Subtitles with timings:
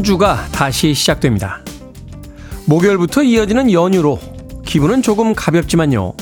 [0.00, 1.60] 한 주가 다시 시작됩니다.
[2.64, 4.18] 목요일부터 이어지는 연휴로
[4.64, 6.14] 기분은 조금 가볍지만요.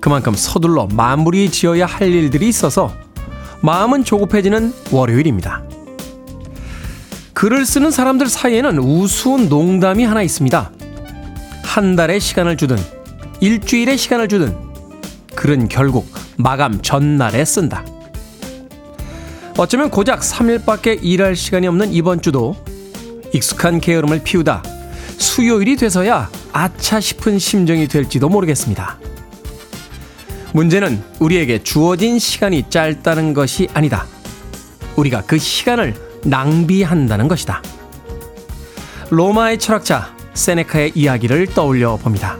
[0.00, 2.92] 그만큼 서둘러 마무리 지어야 할 일들이 있어서
[3.60, 5.64] 마음은 조급해지는 월요일입니다.
[7.32, 10.70] 글을 쓰는 사람들 사이에는 우스운 농담이 하나 있습니다.
[11.64, 12.76] 한 달의 시간을 주든
[13.40, 14.56] 일주일의 시간을 주든
[15.34, 17.84] 글은 결국 마감 전날에 쓴다.
[19.58, 22.54] 어쩌면 고작 3일밖에 일할 시간이 없는 이번 주도
[23.32, 24.62] 익숙한 게으름을 피우다
[25.18, 28.98] 수요일이 돼서야 아차 싶은 심정이 될지도 모르겠습니다.
[30.52, 34.06] 문제는 우리에게 주어진 시간이 짧다는 것이 아니다.
[34.96, 37.62] 우리가 그 시간을 낭비한다는 것이다.
[39.10, 42.36] 로마의 철학자 세네카의 이야기를 떠올려 봅니다.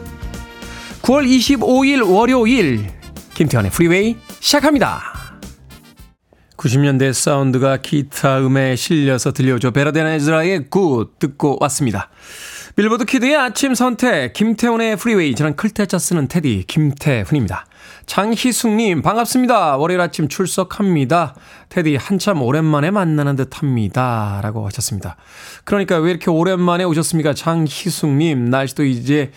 [1.01, 2.89] 9월 25일 월요일
[3.33, 5.22] 김태훈의 프리웨이 시작합니다.
[6.57, 9.71] 90년대 사운드가 기타 음에 실려서 들려오죠.
[9.71, 12.09] Better Than Ezra의 Good 듣고 왔습니다.
[12.75, 17.65] 빌보드 키드의 아침 선택 김태훈의 프리웨이 저는 클 태 자 쓰는 테디 김태훈입니다.
[18.07, 19.77] 장희숙님 반갑습니다.
[19.77, 21.35] 월요일 아침 출석합니다.
[21.69, 24.39] 테디 한참 오랜만에 만나는 듯 합니다.
[24.41, 25.17] 라고 하셨습니다.
[25.65, 27.33] 그러니까 왜 이렇게 오랜만에 오셨습니까?
[27.33, 29.31] 장희숙님 날씨도 이제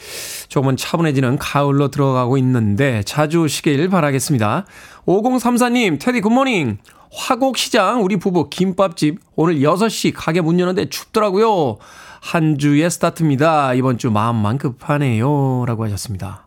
[0.49, 4.65] 조금은 차분해지는 가을로 들어가고 있는데 자주 오시길 바라겠습니다.
[5.07, 6.79] 5034님 테디 굿모닝.
[7.17, 11.79] 화곡시장 우리 부부 김밥집 오늘 6시 가게 문 여는데 춥더라고요.
[12.21, 13.73] 한 주의 스타트입니다.
[13.75, 15.65] 이번 주 마음만 급하네요.
[15.67, 16.47] 라고 하셨습니다.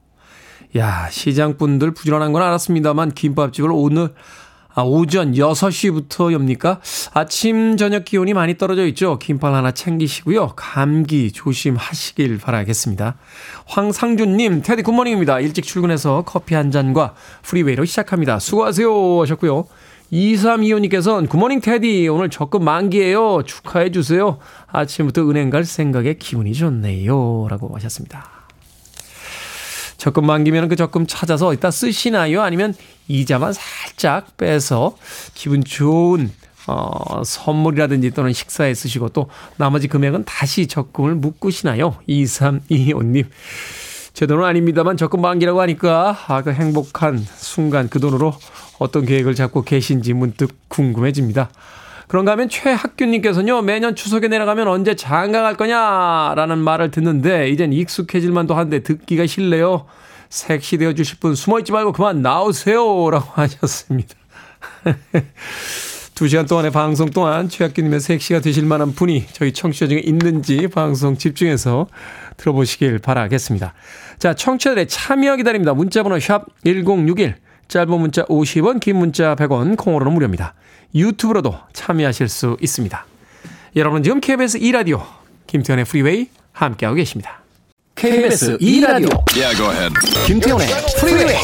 [0.77, 4.13] 야, 시장분들 부지런한 건 알았습니다만 김밥집을 오늘
[4.75, 6.79] 아, 오전 6시부터 엽니까?
[7.13, 9.17] 아침, 저녁 기온이 많이 떨어져 있죠.
[9.17, 10.53] 김밥 하나 챙기시고요.
[10.55, 13.17] 감기 조심하시길 바라겠습니다.
[13.65, 15.39] 황상준 님, 테디 굿모닝입니다.
[15.39, 18.37] 일찍 출근해서 커피 한 잔과 프리웨이로 시작합니다.
[18.37, 19.21] 수고하세요.
[19.21, 19.65] 하셨고요.
[20.11, 23.43] 2325님께서는 굿모닝 테디 오늘 적금 만기예요.
[23.43, 24.39] 축하해 주세요.
[24.67, 27.47] 아침부터 은행 갈 생각에 기분이 좋네요.
[27.49, 28.25] 라고 하셨습니다.
[29.97, 32.41] 적금 만기면 그 적금 찾아서 이따 쓰시나요?
[32.41, 32.73] 아니면
[33.07, 34.95] 이자만 살짝 빼서
[35.33, 36.31] 기분 좋은
[36.67, 41.95] 어, 선물이라든지 또는 식사에 쓰시고 또 나머지 금액은 다시 적금을 묶으시나요?
[42.07, 43.25] 2325님.
[44.19, 48.33] 제 돈은 아닙니다만 적금 만기라고 하니까 아, 그 행복한 순간 그 돈으로
[48.77, 51.49] 어떤 계획을 잡고 계신지 문득 궁금해집니다.
[52.09, 58.55] 그런가 하면 최학규님께서는요, 매년 추석에 내려가면 언제 장가 갈 거냐라는 말을 듣는데, 이젠 익숙해질 만도
[58.55, 59.85] 한데 듣기가 싫네요.
[60.27, 63.09] 섹시 되어 주실 분 숨어있지 말고 그만 나오세요.
[63.09, 64.15] 라고 하셨습니다.
[66.19, 71.17] 두 시간 동안의 방송 동안 최학규님의 색시가 되실 만한 분이 저희 청취자 중에 있는지 방송
[71.17, 71.87] 집중해서
[72.35, 73.73] 들어보시길 바라겠습니다.
[74.17, 75.73] 자, 청취자들의 참여 기다립니다.
[75.73, 77.35] 문자번호 샵 1061,
[77.69, 80.55] 짧은 문자 50원, 긴 문자 100원, 콩으로는 무료입니다.
[80.93, 83.05] 유튜브로도 참여하실 수 있습니다.
[83.77, 85.01] 여러분 지금 KBS 2라디오
[85.47, 87.43] 김태훈의 프리웨이 함께하고 계십니다.
[87.95, 89.89] KBS 2라디오 yeah,
[90.27, 90.67] 김태훈의
[90.99, 91.37] 프리웨이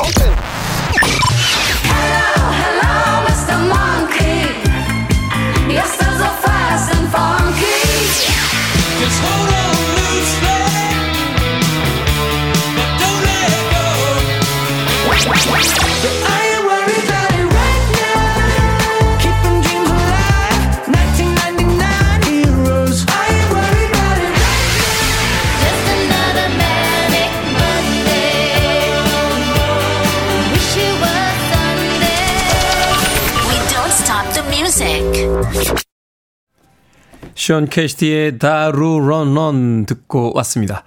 [37.36, 40.84] 션 캐시디의 Da Doo Ron Ron 듣고 왔습니다.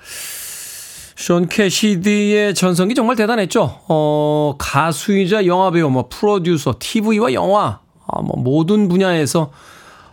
[1.14, 3.80] 션 캐시디의 전성기 정말 대단했죠.
[3.88, 9.52] 어, 가수이자 영화배우, 뭐 프로듀서, TV와 영화, 아, 뭐 모든 분야에서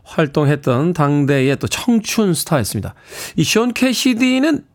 [0.04, 2.94] 활동했던 당대의 또 청춘 스타였습니다.
[3.38, 4.66] 이 션 캐시디는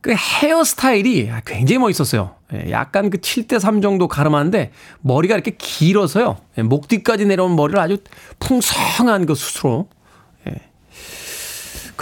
[0.00, 2.34] 그 헤어스타일이 굉장히 멋있었어요.
[2.52, 4.70] 예, 약간 그 7대3 정도 가름한데
[5.00, 6.36] 머리가 이렇게 길어서요.
[6.58, 7.96] 예, 목 뒤까지 내려온 머리를 아주
[8.38, 9.88] 풍성한 그 예,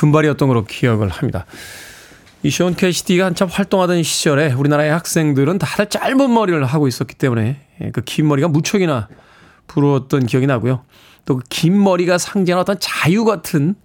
[0.03, 1.47] 금발이었던 걸로 기억을 합니다.
[2.43, 7.61] 이션 캐시디가 한참 활동하던 시절에 우리나라의 학생들은 다들 짧은 머리를 하고 있었기 때문에
[7.93, 9.09] 그 긴 머리가 무척이나
[9.69, 10.83] 부러웠던 기억이 나고요.
[11.25, 13.77] 또그긴 머리가 상징하는 어떤 자유 같은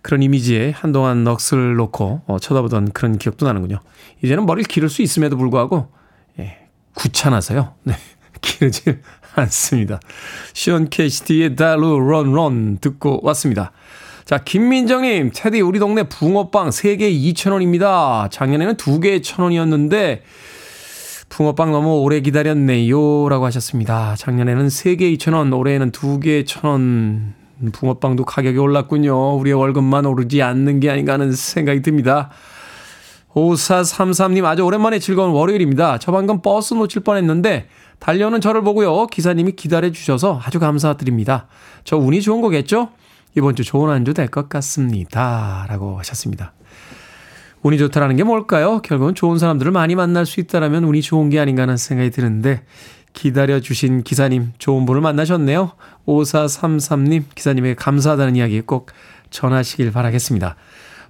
[0.00, 3.80] 그런 이미지에 한동안 넋을 놓고 어, 쳐다보던 그런 기억도 나는군요.
[4.24, 5.92] 이제는 머리를 기를 수 있음에도 불구하고
[6.38, 6.56] 예,
[6.98, 7.74] 귀찮아서요.
[7.82, 7.94] 네,
[8.40, 9.02] 기르질
[9.34, 10.00] 않습니다.
[10.54, 13.72] 시온 캐시티의 달루 런런 듣고 왔습니다.
[14.26, 18.28] 자, 김민정님, 테디, 우리 동네 붕어빵 3개 2,000원입니다.
[18.28, 20.22] 작년에는 2개 1,000원이었는데,
[21.28, 23.28] 붕어빵 너무 오래 기다렸네요.
[23.28, 24.16] 라고 하셨습니다.
[24.18, 27.34] 작년에는 3개 2,000원, 올해에는 2개 1,000원
[27.72, 29.36] 붕어빵도 가격이 올랐군요.
[29.36, 32.30] 우리의 월급만 오르지 않는 게 아닌가 하는 생각이 듭니다.
[33.32, 35.98] 5433님 아주 오랜만에 즐거운 월요일입니다.
[35.98, 37.68] 저 방금 버스 놓칠 뻔 했는데
[38.00, 39.06] 달려오는 저를 보고요.
[39.06, 41.46] 기사님이 기다려 주셔서 아주 감사드립니다.
[41.84, 42.88] 저 운이 좋은 거겠죠?
[43.36, 45.66] 이번 주 좋은 한 주 될 것 같습니다.
[45.68, 46.52] 라고 하셨습니다.
[47.62, 48.80] 운이 좋다라는 게 뭘까요?
[48.82, 52.62] 결국은 좋은 사람들을 많이 만날 수 있다라면 운이 좋은 게 아닌가 하는 생각이 드는데
[53.12, 55.72] 기다려주신 기사님 좋은 분을 만나셨네요.
[56.06, 58.90] 5433님 기사님에게 감사하다는 이야기 꼭
[59.30, 60.56] 전하시길 바라겠습니다.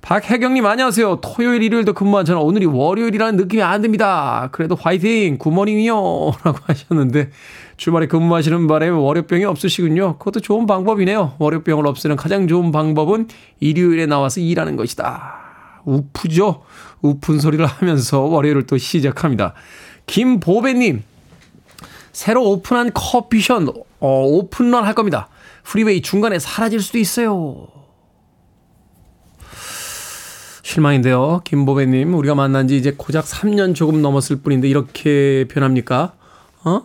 [0.07, 1.21] 박혜경님 안녕하세요.
[1.21, 4.49] 토요일 일요일도 근무한 저는 오늘이 월요일이라는 느낌이 안 듭니다.
[4.53, 5.95] 그래도 화이팅 굿모닝이요
[6.45, 7.31] 라고 하셨는데
[7.77, 10.19] 주말에 근무하시는 바람에 월요병이 없으시군요.
[10.19, 11.35] 그것도 좋은 방법이네요.
[11.41, 13.27] 월요병을 없애는 가장 좋은 방법은
[13.59, 15.81] 일요일에 나와서 일하는 것이다.
[15.85, 16.63] 우프죠?
[17.03, 19.55] 우픈 소리를 하면서 월요일을 또 시작합니다.
[20.07, 21.03] 김보배님
[22.13, 25.29] 새로 오픈한 커피숍 어, 오픈런 할 겁니다.
[25.65, 27.86] 프리웨이 중간에 사라질 수도 있어요.
[30.67, 31.43] 실망인데요.
[31.45, 36.15] 김보배님, 우리가 만난 지 이제 고작 3년 조금 넘었을 뿐인데 이렇게 변합니까?
[36.65, 36.83] 어?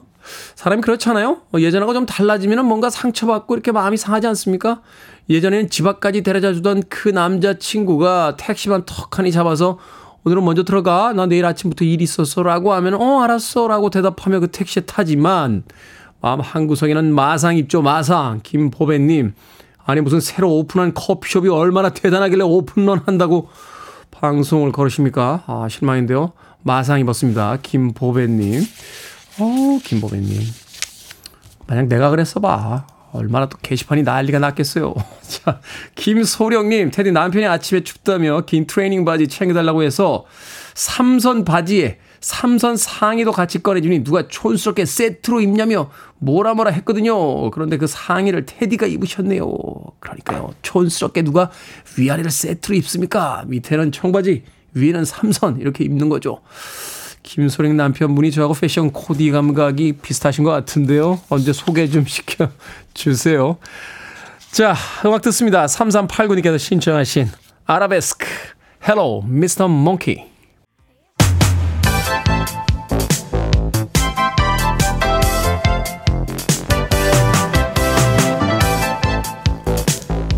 [0.54, 1.42] 사람이 그렇잖아요?
[1.51, 4.81] 어, 예전하고 좀 달라지면 뭔가 상처받고 이렇게 마음이 상하지 않습니까?
[5.31, 9.80] 예전에는 집 앞까지 데려다 주던 그 남자친구가 택시만 턱하니 잡아서
[10.25, 11.12] 오늘은 먼저 들어가.
[11.13, 12.44] 나 내일 아침부터 일 있었어.
[12.44, 13.68] 라고 하면, 어, 알았어.
[13.68, 15.63] 라고 대답하며 그 택시에 타지만,
[16.22, 18.42] 마음 한구석에는 마상 입죠, 마상.
[18.44, 19.34] 김보배님.
[19.92, 23.50] 아니, 무슨 새로 오픈한 커피숍이 얼마나 대단하길래 오픈런 한다고
[24.12, 25.44] 방송을 걸으십니까?
[25.48, 26.32] 아, 실망인데요.
[26.64, 27.58] 마상 입었습니다.
[27.62, 28.62] 김보배님.
[29.40, 30.40] 어, 김보배님.
[31.68, 32.88] 만약 내가 그랬어 봐.
[33.12, 34.94] 얼마나 또 게시판이 난리가 났겠어요.
[35.28, 35.60] 자,
[35.96, 40.24] 김소령님, 테디 남편이 아침에 춥다며 긴 트레이닝 바지 챙겨달라고 해서
[40.74, 45.90] 삼선 바지에 삼선 상의도 같이 꺼내주니 누가 촌스럽게 세트로 입냐며
[46.20, 47.50] 뭐라 뭐라 했거든요.
[47.50, 49.52] 그런데 그 상의를 테디가 입으셨네요.
[50.00, 50.54] 그러니까요.
[50.62, 51.52] 촌스럽게 누가
[51.98, 53.44] 위아래를 세트로 입습니까?
[53.48, 54.44] 밑에는 청바지,
[54.76, 56.42] 위에는 삼선 이렇게 입는 거죠.
[57.24, 61.20] 김소령 남편분이 저하고 패션 코디 감각이 비슷하신 것 같은데요.
[61.30, 63.58] 언제 소개 좀 시켜주세요.
[64.52, 64.76] 자,
[65.06, 65.66] 음악 듣습니다.
[65.66, 67.30] 3389님께서 신청하신
[67.66, 68.26] 아라베스크,
[68.84, 69.66] Hello, Mr.
[69.66, 70.31] Monkey.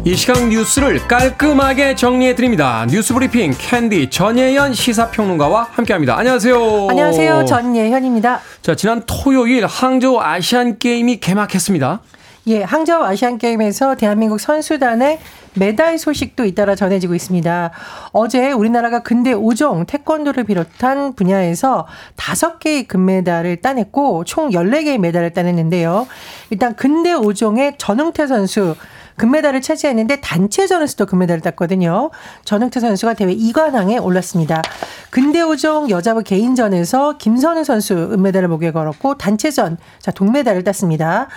[0.06, 2.86] 이 시각 뉴스를 깔끔하게 정리해 드립니다.
[2.90, 6.18] 뉴스 브리핑 캔디 전예현 시사평론가와 함께합니다.
[6.18, 6.88] 안녕하세요.
[6.90, 7.46] 안녕하세요.
[7.46, 8.42] 전예현입니다.
[8.62, 12.02] 자, 지난 토요일 항저우 아시안 게임이 개막했습니다.
[12.48, 15.20] 예, 항저우 아시안 게임에서 대한민국 선수단의
[15.54, 17.72] 메달 소식도 잇따라 전해지고 있습니다.
[18.12, 26.08] 어제 우리나라가 근대 5종 태권도를 비롯한 분야에서 5개의 금메달을 따냈고 총 14개의 메달을 따냈는데요.
[26.50, 28.76] 일단 근대 5종의 전웅태 선수
[29.18, 32.12] 금메달을 차지했는데 단체전에서도 금메달을 땄거든요.
[32.46, 34.62] 전흥태 선수가 대회 2관왕에 올랐습니다.
[35.10, 41.28] 근대오종 여자부 개인전에서 김선우 선수 은메달을 목에 걸었고 단체전 자 동메달을 땄습니다.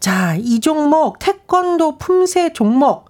[0.00, 3.06] 자, 이 종목 태권도 품새 종목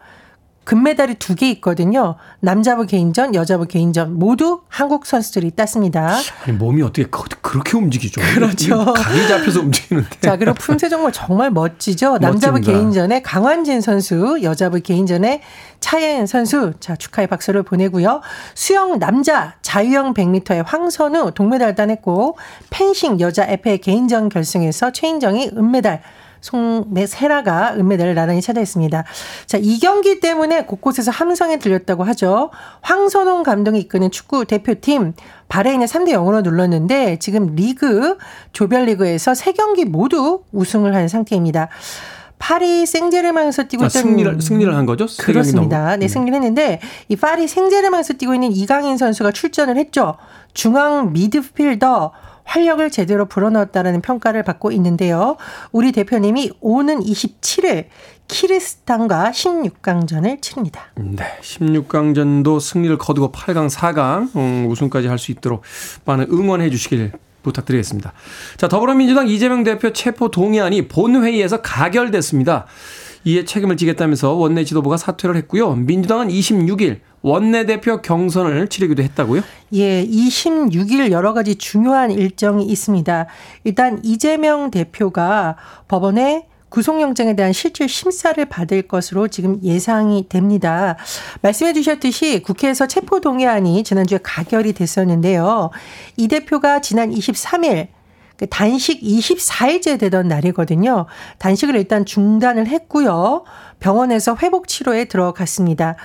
[0.64, 2.14] 금메달이 두 개 있거든요.
[2.40, 6.16] 남자부 개인전, 여자부 개인전 모두 한국 선수들이 땄습니다.
[6.44, 7.04] 아니 몸이 어떻게
[7.42, 8.20] 그렇게 움직이죠?
[8.34, 8.84] 그렇죠.
[8.94, 10.20] 각이 잡혀서 움직이는데.
[10.20, 12.18] 자, 그리고 품새 정말 정말 멋지죠.
[12.18, 15.42] 남자부 개인전에 강환진 선수, 여자부 개인전에
[15.80, 16.72] 차예은 선수.
[16.80, 18.20] 자, 축하의 박수를 보내고요.
[18.54, 22.38] 수영 남자 자유형 100m의 황선우 동메달 따냈고
[22.70, 26.00] 펜싱 여자 에페 개인전 결승에서 최인정이 은메달
[26.44, 29.04] 송세라가 은메달을 나란히 차지했습니다.
[29.46, 32.50] 자, 이 경기 때문에 곳곳에서 함성이 들렸다고 하죠.
[32.82, 35.14] 황선홍 감독이 이끄는 축구 대표팀
[35.48, 38.18] 바레인의 3대 0으로 눌렀는데 지금 리그
[38.52, 41.70] 조별리그에서 3경기 모두 우승을 한 상태입니다.
[42.38, 45.06] 파리 생제르맹에서 뛰고 아, 있던 승리를 승리를 한 거죠?
[45.20, 45.96] 그렇습니다.
[45.96, 50.16] 네, 승리를 했는데 이 파리 생제르맹에서 뛰고 있는 이강인 선수가 출전을 했죠.
[50.52, 52.12] 중앙 미드필더
[52.44, 55.36] 활력을 제대로 불어넣었다는 평가를 받고 있는데요.
[55.72, 57.86] 우리 대표님이 오는 27일
[58.28, 60.86] 키르스탄과 16강전을 치릅니다.
[60.96, 65.62] 네, 16강전도 승리를 거두고 8강, 4강 음, 우승까지 할 수 있도록
[66.04, 68.12] 많은 응원해 주시길 부탁드리겠습니다.
[68.56, 72.66] 자, 더불어민주당 이재명 대표 체포 동의안이 본회의에서 가결됐습니다.
[73.24, 75.74] 이에 책임을 지겠다면서 원내 지도부가 사퇴를 했고요.
[75.76, 79.42] 민주당은 26일 원내대표 경선을 치르기도 했다고요?
[79.72, 83.26] 예, 26일 여러 가지 중요한 일정이 있습니다.
[83.64, 85.56] 일단 이재명 대표가
[85.88, 90.98] 법원에 구속영장에 대한 실질 심사를 받을 것으로 지금 예상이 됩니다.
[91.40, 95.70] 말씀해 주셨듯이 국회에서 체포동의안이 지난주에 가결이 됐었는데요.
[96.18, 97.88] 이 대표가 지난 23일
[98.36, 101.06] 그 단식 24일째 되던 날이거든요.
[101.38, 103.44] 단식을 일단 중단을 했고요.
[103.80, 105.96] 병원에서 회복 치료에 들어갔습니다.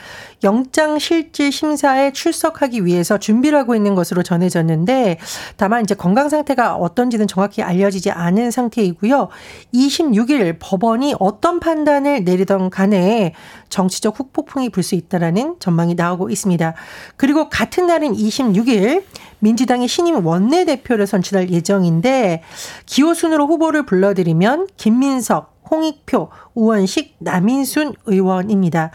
[0.43, 5.19] 영장 실질 심사에 출석하기 위해서 준비를 하고 있는 것으로 전해졌는데
[5.57, 9.29] 다만 이제 건강 상태가 어떤지는 정확히 알려지지 않은 상태이고요.
[9.73, 13.33] 26일 법원이 어떤 판단을 내리던 간에
[13.69, 16.73] 정치적 후폭풍이 불 수 있다라는 전망이 나오고 있습니다.
[17.15, 19.03] 그리고 같은 날인 26일
[19.39, 22.43] 민주당의 신임 원내대표를 선출할 예정인데
[22.85, 28.91] 기호순으로 후보를 불러드리면 김민석, 홍익표, 우원식, 남인순 의원입니다.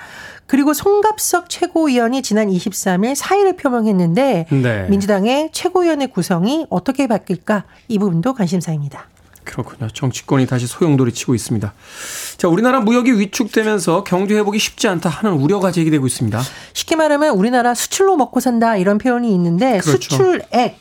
[0.46, 4.86] 그리고 송갑석 최고위원이 지난 23일 사의를 표명했는데 네.
[4.88, 9.08] 민주당의 최고위원의 구성이 어떻게 바뀔까 이 부분도 관심사입니다.
[9.44, 9.88] 그렇군요.
[9.90, 11.72] 정치권이 다시 소용돌이 치고 있습니다.
[12.38, 16.40] 자, 우리나라 무역이 위축되면서 경제 회복이 쉽지 않다 하는 우려가 제기되고 있습니다.
[16.72, 20.10] 쉽게 말하면 우리나라 수출로 먹고 산다 이런 표현이 있는데 그렇죠.
[20.10, 20.78] 수출액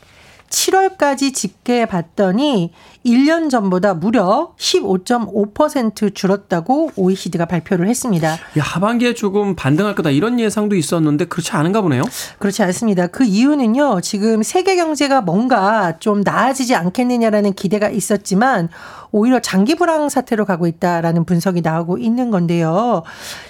[0.54, 2.72] 7월까지 집계해 봤더니
[3.04, 8.30] 1년 전보다 무려 15.5% 줄었다고 OECD가 발표를 했습니다.
[8.32, 12.02] 야, 하반기에 조금 반등할 거다 이런 예상도 있었는데 그렇지 않은가 보네요.
[12.38, 13.08] 그렇지 않습니다.
[13.08, 14.00] 그 이유는요.
[14.00, 18.68] 지금 세계 경제가 뭔가 좀 나아지지 않겠느냐라는 기대가 있었지만
[19.10, 23.02] 오히려 장기 불황 사태로 가고 있다라는 분석이 나오고 있는 건데요.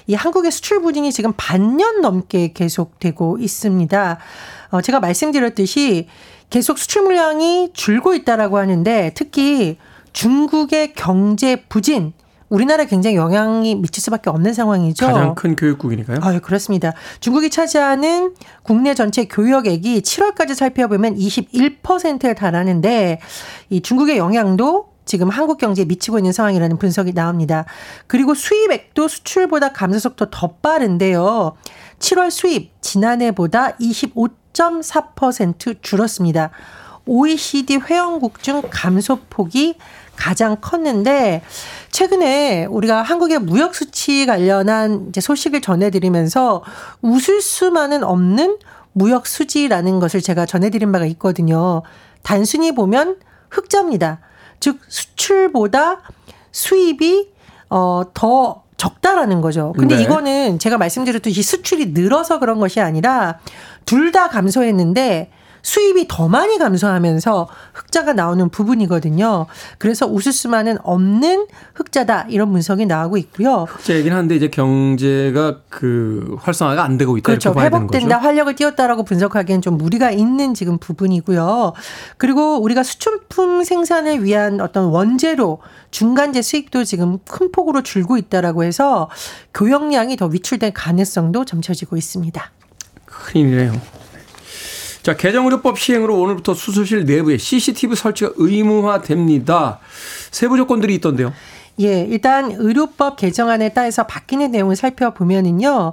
[0.07, 4.19] 이 한국의 수출 부진이 지금 반년 넘게 계속되고 있습니다.
[4.71, 6.09] 어, 제가 말씀드렸듯이
[6.55, 9.77] 계속 수출 물량이 줄고 있다라고 하는데 특히
[10.13, 12.13] 중국의 경제 부진
[12.49, 15.05] 우리나라에 굉장히 영향이 미칠 수밖에 없는 상황이죠.
[15.05, 16.19] 가장 큰 교육국이니까요.
[16.23, 16.93] 아, 그렇습니다.
[17.19, 23.19] 중국이 차지하는 국내 전체 교역액이 7월까지 살펴보면 21%에 달하는데
[23.71, 27.65] 이 중국의 영향도 지금 한국 경제에 미치고 있는 상황이라는 분석이 나옵니다.
[28.07, 31.57] 그리고 수입액도 수출보다 감소 속도 더 빠른데요.
[31.99, 36.51] 7월 수입 지난해보다 25 10.4% 줄었습니다.
[37.07, 39.77] OECD 회원국 중 감소폭이
[40.17, 41.43] 가장 컸는데
[41.91, 46.63] 최근에 우리가 한국의 무역 수치 관련한 이제 소식을 전해드리면서
[47.03, 48.59] 웃을 수만은 없는
[48.93, 51.83] 무역 수지라는 것을 제가 전해드린 바가 있거든요.
[52.23, 53.17] 단순히 보면
[53.51, 54.21] 흑자입니다.
[54.61, 56.01] 즉 수출보다
[56.53, 57.33] 수입이
[57.69, 59.73] 어더 적다라는 거죠.
[59.79, 60.03] 근데 네.
[60.03, 63.39] 이거는 제가 말씀드렸듯이 수출이 늘어서 그런 것이 아니라
[63.85, 65.31] 둘 다 감소했는데
[65.63, 69.47] 수입이 더 많이 감소하면서 흑자가 나오는 부분이거든요.
[69.79, 73.65] 그래서 웃을 수만은 없는 흑자다 이런 분석이 나오고 있고요.
[73.69, 77.49] 흑자이긴 한데 이제 경제가 그 활성화가 안 되고 있다 그렇죠.
[77.49, 81.73] 이렇게 봐야 회복된다, 활력을 띄웠다라고 분석하기엔 좀 무리가 있는 지금 부분이고요.
[82.19, 85.61] 그리고 우리가 수출품 생산을 위한 어떤 원재료
[85.91, 89.09] 중간재 수익도 지금 큰 폭으로 줄고 있다라고 해서
[89.55, 92.51] 교역량이 더 위출될 가능성도 점쳐지고 있습니다.
[93.23, 93.81] 큰일이네요.
[95.03, 99.81] 자, 개정의료법 시행으로 오늘부터 수술실 내부에 CCTV 설치가 의무화됩니다.
[100.31, 101.33] 세부 조건들이 있던데요.
[101.81, 105.93] 예, 일단 의료법 개정안에 따라서 바뀌는 내용을 살펴보면은요.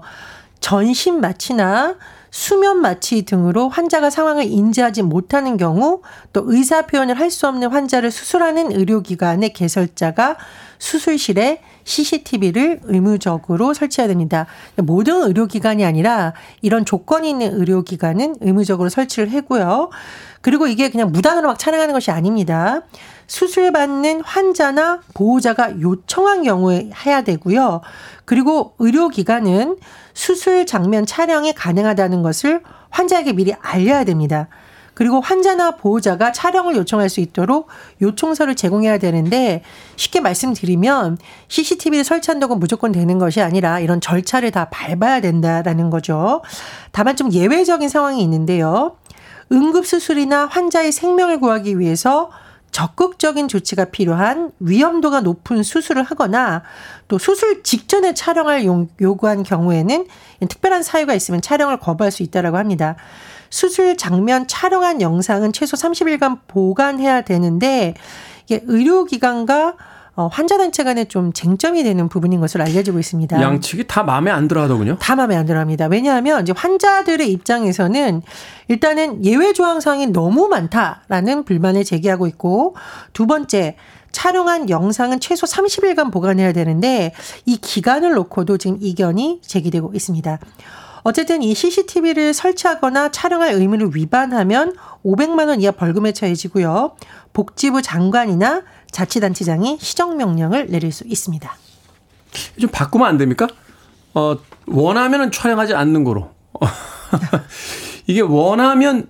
[0.60, 1.96] 전신 마취나
[2.30, 6.02] 수면 마취 등으로 환자가 상황을 인지하지 못하는 경우
[6.32, 10.38] 또 의사 표현을 할 수 없는 환자를 수술하는 의료기관의 개설자가
[10.80, 14.46] 수술실에 CCTV를 의무적으로 설치해야 됩니다.
[14.78, 19.90] 모든 의료기관이 아니라 이런 조건이 있는 의료기관은 의무적으로 설치를 하고요.
[20.40, 22.82] 그리고 이게 그냥 무단으로 막 촬영하는 것이 아닙니다.
[23.28, 27.82] 수술받는 환자나 보호자가 요청한 경우에 해야 되고요.
[28.26, 29.78] 그리고 의료기관은
[30.14, 34.48] 수술 장면 촬영이 가능하다는 것을 환자에게 미리 알려야 됩니다.
[35.02, 37.70] 그리고 환자나 보호자가 촬영을 요청할 수 있도록
[38.04, 39.64] 요청서를 제공해야 되는데
[39.96, 41.18] 쉽게 말씀드리면
[41.48, 46.44] CCTV를 설치한다고 무조건 되는 것이 아니라 이런 절차를 다 밟아야 된다라는 거죠.
[46.92, 48.96] 다만 좀 예외적인 상황이 있는데요.
[49.52, 52.30] 응급수술이나 환자의 생명을 구하기 위해서
[52.70, 56.62] 적극적인 조치가 필요한 위험도가 높은 수술을 하거나
[57.08, 58.66] 또 수술 직전에 촬영을
[59.02, 60.06] 요구한 경우에는
[60.48, 62.98] 특별한 사유가 있으면 촬영을 거부할 수 있다라고 합니다.
[63.52, 67.94] 수술 장면 촬영한 영상은 최소 30일간 보관해야 되는데
[68.46, 69.76] 이게 의료기관과
[70.14, 73.42] 어, 환자단체 간에 좀 쟁점이 되는 부분인 것으로 알려지고 있습니다.
[73.42, 74.98] 양측이 다 마음에 안 들어 하더군요.
[75.00, 75.88] 다 마음에 안 들어 합니다.
[75.90, 78.22] 왜냐하면 이제 환자들의 입장에서는
[78.68, 82.76] 일단은 예외 조항상이 너무 많다라는 불만을 제기하고 있고
[83.14, 83.78] 두 번째
[84.12, 87.14] 촬영한 영상은 최소 30일간 보관해야 되는데
[87.46, 90.40] 이 기간을 놓고도 지금 이견이 제기되고 있습니다.
[91.04, 96.96] 어쨌든 이 CCTV를 설치하거나 촬영할 의무를 위반하면 500만 원 이하 벌금에 처해지고요.
[97.34, 101.52] 복지부 장관이나 자치단체장이 시정 명령을 내릴 수 있습니다.
[102.60, 103.48] 좀 바꾸면 안 됩니까?
[104.14, 106.32] 어, 원하면 촬영하지 않는 거로.
[108.08, 109.08] 이게 원하면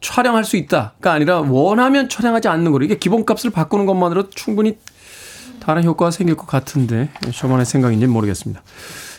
[0.00, 2.84] 촬영할 수 있다가 아니라 원하면 촬영하지 않는 거로.
[2.84, 4.78] 이게 기본값을 바꾸는 것만으로 충분히
[5.60, 8.62] 다른 효과가 생길 것 같은데 저만의 생각인지는 모르겠습니다.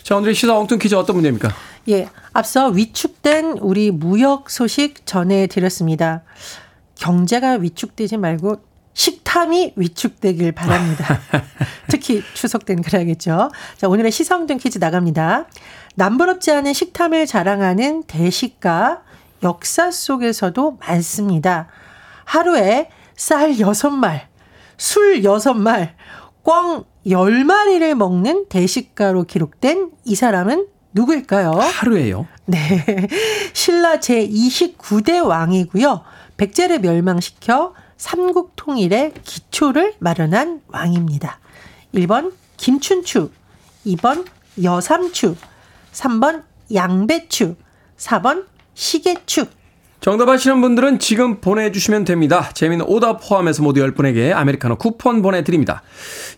[0.03, 1.50] 자, 오늘의 시사 엉뚱 퀴즈 어떤 문제입니까?
[1.88, 6.24] 예, 앞서 위축된 우리 무역 소식 전해드렸습니다.
[6.96, 8.58] 경제가 위축되지 말고
[8.94, 11.20] 식탐이 위축되길 바랍니다.
[11.89, 13.51] 특히 추석 땐 그래야겠죠.
[13.77, 15.48] 자, 오늘의 시성등 퀴즈 나갑니다.
[15.96, 19.04] 남부럽지 않은 식탐을 자랑하는 대식가
[19.44, 21.68] 역사 속에서도 많습니다.
[22.24, 24.22] 하루에 쌀 6말,
[24.77, 25.89] 술 6말,
[26.44, 31.52] 꽝 10마리를 먹는 대식가로 기록된 이 사람은 누구일까요?
[31.52, 32.25] 하루에요?
[32.46, 32.58] 네.
[33.54, 36.02] 신라 제29대 왕이고요.
[36.38, 41.40] 백제를 멸망시켜 삼국 통일의 기초를 마련한 왕입니다.
[41.94, 43.30] 1번 김춘추,
[43.86, 44.25] 2번
[44.64, 45.36] 여삼추,
[45.92, 47.56] 3번 양배추,
[47.98, 49.48] 4번 시계추.
[50.02, 52.52] 정답 아시는 분들은 지금 보내주시면 됩니다.
[52.54, 55.82] 재미는 오답 포함해서 모두 10분에게 아메리카노 쿠폰 보내드립니다.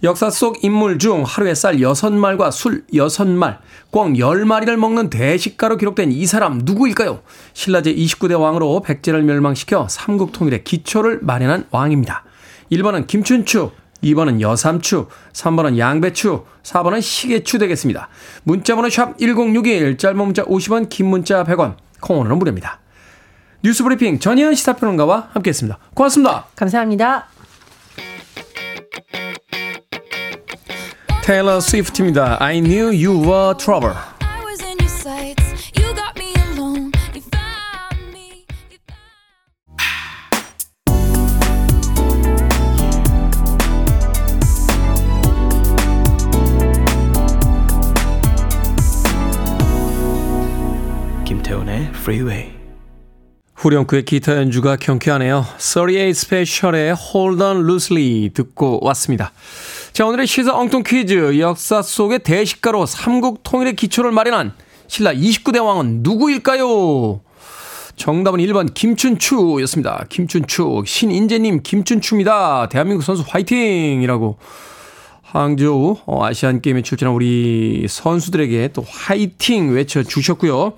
[0.04, 3.58] 역사 속 인물 중 하루에 쌀 6말과 술 6말,
[3.92, 7.22] 꽝 10마리를 먹는 대식가로 기록된 이 사람 누구일까요?
[7.54, 12.24] 신라제 29대 왕으로 백제를 멸망시켜 삼국 통일의 기초를 마련한 왕입니다.
[12.72, 13.72] 1번은 김춘추,
[14.02, 18.08] 2번은 여삼추, 3번은 양배추, 4번은 시계추 되겠습니다.
[18.44, 22.80] 문자번호 샵 1061, 짧은 문자 50원, 긴 문자 100원, 콩오는 무료입니다.
[23.64, 25.78] 뉴스 브리핑 전희연 시사평론가와 함께했습니다.
[25.94, 26.46] 고맙습니다.
[26.56, 27.28] 감사합니다.
[31.24, 32.38] 테일러 스위프트입니다.
[32.42, 33.94] I knew you were trouble.
[34.22, 35.72] I was in your sights.
[35.78, 36.92] You got me alone.
[37.14, 38.46] You found me.
[38.72, 39.08] You found
[51.26, 52.67] 김태훈의 Freeway.
[53.68, 55.46] 후렴구의 기타 연주가 경쾌하네요.
[55.58, 59.34] 38 스페셜의 Hold on Loosely 듣고 왔습니다.
[59.92, 61.38] 자, 오늘의 시사 엉뚱 퀴즈.
[61.40, 64.54] 역사 속의 대식가로 삼국 통일의 기초를 마련한
[64.88, 67.20] 신라 29대 왕은 누구일까요?
[67.98, 70.06] 정답은 1번 김춘추였습니다.
[70.08, 70.84] 김춘추.
[70.86, 72.70] 신인재님 김춘추입니다.
[72.70, 74.02] 대한민국 선수 화이팅!
[74.02, 74.38] 이라고
[75.24, 80.74] 항저우 어, 아시안게임에 출전한 우리 선수들에게 또 화이팅 외쳐주셨고요.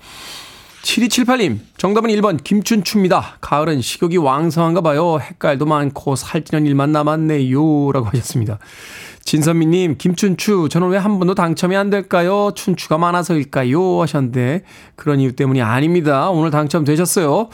[0.82, 3.36] 7278님, 정답은 1번 김춘추입니다.
[3.40, 5.18] 가을은 식욕이 왕성한가 봐요.
[5.20, 7.92] 헷갈도 많고 살찌는 일만 남았네요.
[7.92, 8.58] 라고 하셨습니다.
[9.24, 12.52] 진선미님, 김춘추, 저는 왜 한 번도 당첨이 안 될까요?
[12.54, 14.00] 춘추가 많아서일까요?
[14.02, 14.64] 하셨는데,
[14.96, 16.30] 그런 이유 때문이 아닙니다.
[16.30, 17.48] 오늘 당첨되셨어요.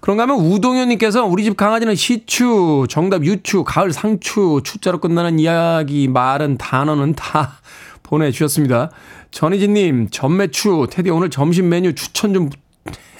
[0.00, 6.58] 그런가 하면 우동현님께서 우리 집 강아지는 시추, 정답 유추, 가을 상추, 추자로 끝나는 이야기, 말은,
[6.58, 7.58] 단어는 다
[8.02, 8.90] 보내주셨습니다.
[9.30, 12.50] 전희진님, 전매추, 테디 오늘 점심 메뉴 추천 좀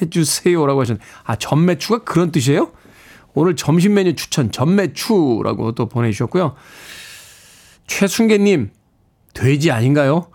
[0.01, 0.67] 해주세요.
[0.67, 2.73] 라고 하셨는데, 아, 전매추가 그런 뜻이에요?
[3.35, 6.57] 오늘 점심 메뉴 추천, 전매추라고 또 보내주셨고요.
[7.87, 8.71] 최순계님,
[9.35, 10.31] 돼지 아닌가요?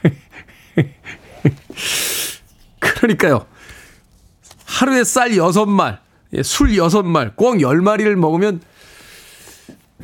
[2.80, 3.46] 그러니까요.
[4.64, 6.00] 하루에 쌀 6말,
[6.34, 8.60] 예, 술 6말, 꽝 10마리를 먹으면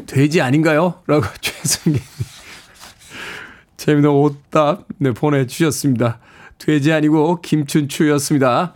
[0.07, 1.03] 돼지 아닌가요?
[1.07, 2.01] 라고 최승기님.
[3.85, 6.19] 재미난 오답 네, 보내주셨습니다.
[6.57, 8.73] 돼지 아니고 김춘추였습니다.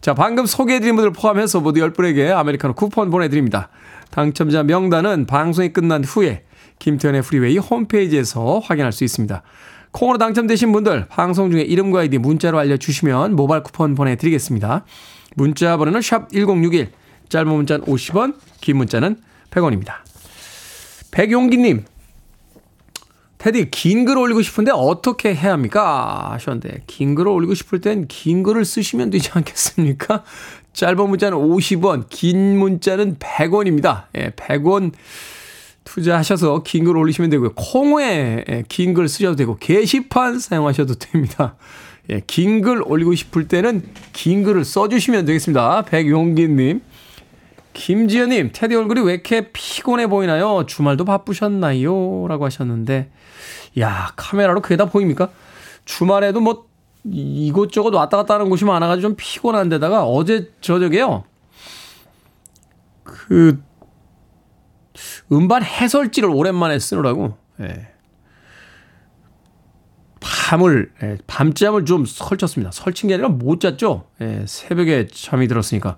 [0.00, 3.68] 자, 방금 소개해드린 분들 포함해서 모두 10분에게 아메리카노 쿠폰 보내드립니다.
[4.10, 6.44] 당첨자 명단은 방송이 끝난 후에
[6.78, 9.42] 김태훈의 프리웨이 홈페이지에서 확인할 수 있습니다.
[9.90, 14.86] 콩으로 당첨되신 분들 방송 중에 이름과 아이디 문자로 알려주시면 모바일 쿠폰 보내드리겠습니다.
[15.34, 16.88] 문자 번호는 샵 1061,
[17.28, 19.18] 짧은 문자는 50원, 긴 문자는
[19.50, 19.96] 100원입니다.
[21.10, 21.84] 백용기님,
[23.38, 26.28] 테디 긴 글 올리고 싶은데 어떻게 해야 합니까?
[26.32, 30.24] 하셨는데 긴 글을 올리고 싶을 땐 긴 글을 쓰시면 되지 않겠습니까?
[30.72, 34.04] 짧은 문자는 50원, 긴 문자는 100원입니다.
[34.16, 34.92] 예, 100원
[35.84, 37.52] 투자하셔서 긴 글 올리시면 되고요.
[37.54, 41.56] 콩에 예, 긴글 쓰셔도 되고 게시판 사용하셔도 됩니다.
[42.10, 45.82] 예, 긴 글 올리고 싶을 때는 긴 글을 써주시면 되겠습니다.
[45.82, 46.80] 백용기님.
[47.78, 50.66] 김지연님, 테디 얼굴이 왜 이렇게 피곤해 보이나요?
[50.66, 52.26] 주말도 바쁘셨나요?
[52.26, 53.08] 라고 하셨는데,
[53.78, 55.30] 야, 카메라로 그게 다 보입니까?
[55.84, 56.66] 주말에도 뭐,
[57.08, 61.22] 이곳저곳 왔다 갔다 하는 곳이 많아가지고 좀 피곤한 데다가 어제 저녁에요.
[63.04, 63.62] 그,
[65.30, 67.92] 음반 해설지를 오랜만에 쓰느라고, 예.
[70.18, 72.72] 밤을, 예, 밤잠을 좀 설쳤습니다.
[72.72, 74.08] 설친 게 아니라 못 잤죠?
[74.20, 75.96] 예, 새벽에 잠이 들었으니까.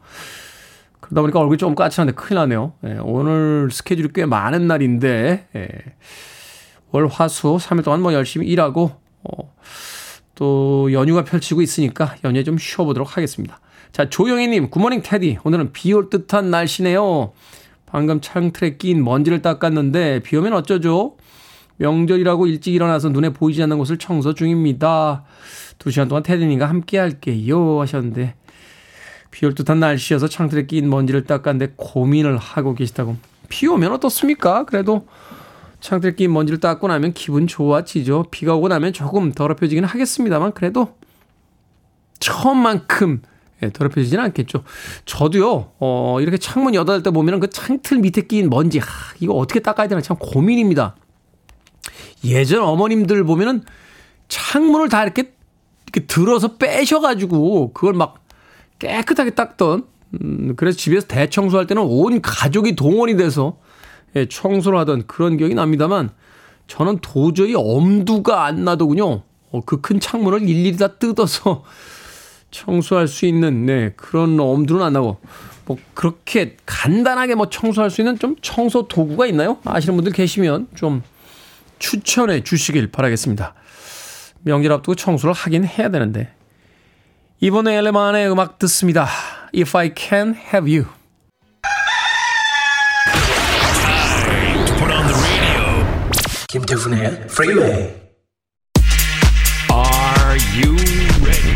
[1.01, 2.73] 그러다 보니까 얼굴이 조금 까칠한데 큰일 나네요.
[2.87, 5.69] 예, 오늘 스케줄이 꽤 많은 날인데, 예,
[6.91, 8.93] 월, 화, 수 3일 동안 뭐 열심히 일하고,
[9.25, 9.55] 어,
[10.35, 13.61] 또 연휴가 펼치고 있으니까 연휴에 좀 쉬어보도록 하겠습니다.
[13.93, 15.39] 자, 조영희님, 굿모닝 테디.
[15.45, 17.33] 오늘은 비 올 듯한 날씨네요.
[17.87, 21.17] 방금 창틀에 낀 먼지를 닦았는데 비 오면 어쩌죠?
[21.79, 25.25] 명절이라고 일찍 일어나서 눈에 보이지 않는 곳을 청소 중입니다.
[25.79, 28.35] 두 시간 동안 테디님과 함께 할게요 하셨는데
[29.31, 33.17] 비올 듯한 날씨여서 창틀에 낀 먼지를 닦았는데 고민을 하고 계시다고.
[33.49, 34.65] 비 오면 어떻습니까?
[34.65, 35.07] 그래도
[35.81, 38.27] 창틀에 낀 먼지를 닦고 나면 기분 좋아지죠.
[38.31, 40.95] 비가 오고 나면 조금 더럽혀지긴 하겠습니다만 그래도
[42.19, 43.23] 처음만큼
[43.63, 44.65] 예, 더럽혀지지는 않겠죠.
[45.05, 48.87] 저도요, 어, 이렇게 창문 여닫을 때 보면은 그 창틀 밑에 끼인 먼지, 하,
[49.21, 50.97] 이거 어떻게 닦아야 되나 참 고민입니다.
[52.25, 53.63] 예전 어머님들 보면은
[54.29, 55.35] 창문을 다 이렇게,
[55.87, 58.20] 이렇게 들어서 빼셔가지고 그걸 막
[58.81, 59.85] 깨끗하게 닦던,
[60.23, 63.59] 음, 그래서 집에서 대청소할 때는 온 가족이 동원이 돼서
[64.17, 66.11] 예, 청소를 하던 그런 기억이 납니다만
[66.67, 69.23] 저는 도저히 엄두가 안 나더군요.
[69.53, 71.65] 어, 그 큰 창문을 일일이 다 뜯어서
[72.51, 75.19] 청소할 수 있는 네, 그런 엄두는 안 나고
[75.67, 79.59] 뭐 그렇게 간단하게 뭐 청소할 수 있는 좀 청소 도구가 있나요?
[79.65, 81.03] 아시는 분들 계시면 좀
[81.79, 83.55] 추천해 주시길 바라겠습니다.
[84.43, 86.33] 명절 앞두고 청소를 하긴 해야 되는데
[87.43, 89.09] 이번에 엘레만의 음악 듣습니다.
[89.55, 90.85] If I Can Have You.
[94.79, 95.87] Put on the radio.
[96.49, 97.95] 김태훈의 Freeway.
[99.73, 100.77] Are you
[101.25, 101.55] ready?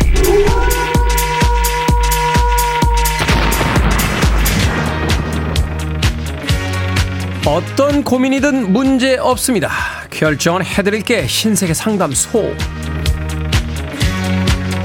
[7.47, 9.71] 어떤 고민이든 문제 없습니다.
[10.09, 12.55] 결정은 해드릴게 신세계 상담소.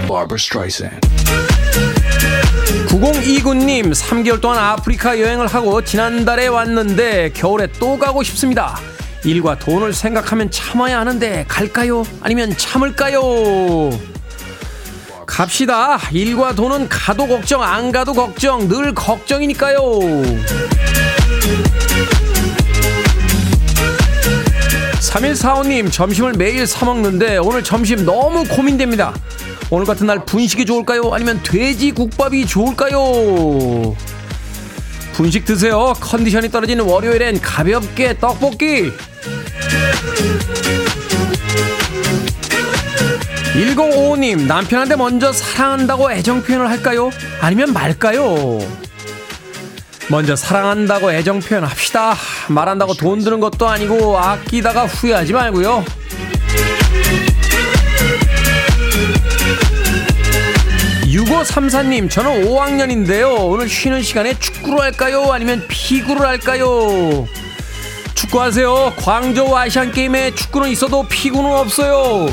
[0.09, 1.07] Barbara Streisand.
[2.87, 8.79] 9029님, 3개월 동안 아프리카 여행을 하고 지난달에 왔는데 겨울에 또 가고 싶습니다.
[9.23, 12.03] 일과 돈을 생각하면 참아야 하는데 갈까요?
[12.21, 13.21] 아니면 참을까요?
[15.27, 15.99] 갑시다.
[16.11, 19.79] 일과 돈은 가도 걱정, 안 가도 걱정, 늘 걱정이니까요.
[24.99, 29.13] 3145님, 점심을 매일 사먹는데 오늘 점심 너무 고민됩니다.
[29.71, 31.11] 오늘 같은 날 분식이 좋을까요?
[31.13, 33.95] 아니면 돼지 국밥이 좋을까요?
[35.13, 35.93] 분식 드세요.
[35.99, 38.91] 컨디션이 떨어지는 월요일엔 가볍게 떡볶이.
[43.53, 47.11] 1055님, 남편한테 먼저 사랑한다고 애정 표현을 할까요?
[47.41, 48.59] 아니면 말까요?
[50.09, 52.15] 먼저 사랑한다고 애정 표현합시다.
[52.47, 55.83] 말한다고 돈 드는 것도 아니고 아끼다가 후회하지 말고요.
[61.13, 63.35] 6534님, 저는 5학년인데요.
[63.39, 65.31] 오늘 쉬는 시간에 축구를 할까요?
[65.31, 67.27] 아니면 피구를 할까요?
[68.13, 68.93] 축구하세요.
[68.97, 72.27] 광저우 아시안 게임에 축구는 있어도 피구는 없어요.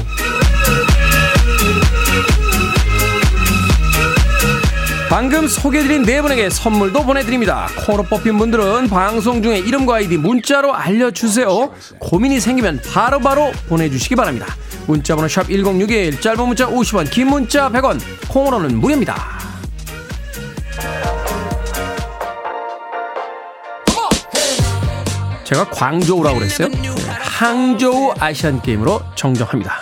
[5.09, 7.69] 방금 소개해드린 네 분에게 선물도 보내드립니다.
[7.87, 11.73] 코로 뽑힌 분들은 방송 중에 이름과 아이디 문자로 알려주세요.
[12.01, 14.55] 고민이 생기면 바로바로 보내주시기 바랍니다.
[14.87, 19.37] 문자번호 샵 1061, 짧은 문자 50원, 긴 문자 100원, 콩으로는 무료입니다.
[25.45, 26.69] 제가 광저우라고 그랬어요?
[26.69, 26.89] 네,
[27.21, 29.81] 항저우 아시안 게임으로 정정합니다.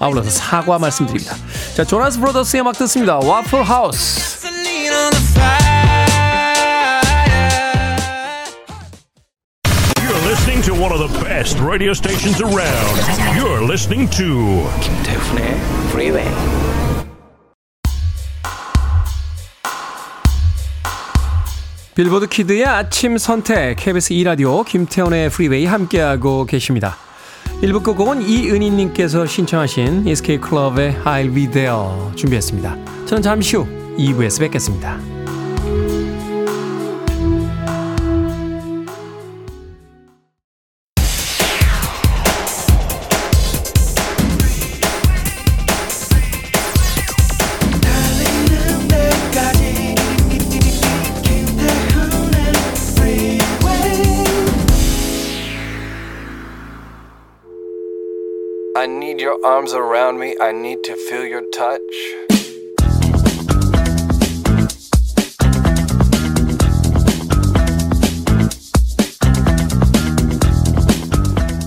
[0.00, 1.36] 아울러서 사과 말씀드립니다.
[1.76, 3.18] 자, 조나스 브라더스의 음악 듣습니다.
[3.18, 4.44] Waffle House.
[11.44, 12.96] Best radio stations around.
[13.36, 15.44] You're listening to 김태훈의
[15.90, 16.28] Freeway.
[21.94, 26.96] 빌보드 Kid의 아침 선택 KBS 2 라디오 김태훈의 프리웨이 함께하고 계십니다.
[27.62, 33.04] 1부 끝곡은 이은희님께서 신청하신 SK 클럽의 I'll Be There 준비했습니다.
[33.04, 33.66] 저는 잠시 후
[33.98, 34.98] 2부에서 뵙겠습니다.
[59.44, 60.34] Arms around me.
[60.40, 61.80] I need to feel your touch.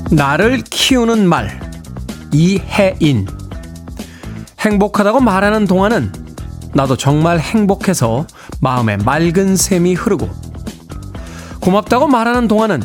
[0.10, 1.60] 나를 키우는 말
[2.34, 3.28] 이혜인
[4.60, 6.12] 행복하다고 말하는 동안은
[6.74, 8.26] 나도 정말 행복해서
[8.60, 10.30] 마음에 맑은 샘이 흐르고
[11.60, 12.82] 고맙다고 말하는 동안은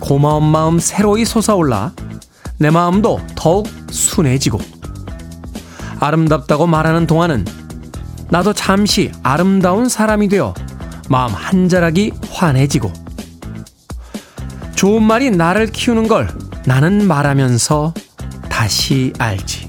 [0.00, 1.92] 고마운 마음 새로이 솟아올라
[2.58, 4.58] 내 마음도 더욱 순해지고
[6.00, 7.44] 아름답다고 말하는 동안은
[8.30, 10.54] 나도 잠시 아름다운 사람이 되어
[11.08, 12.92] 마음 한 자락이 환해지고
[14.74, 16.28] 좋은 말이 나를 키우는 걸
[16.66, 17.94] 나는 말하면서
[18.48, 19.67] 다시 알지.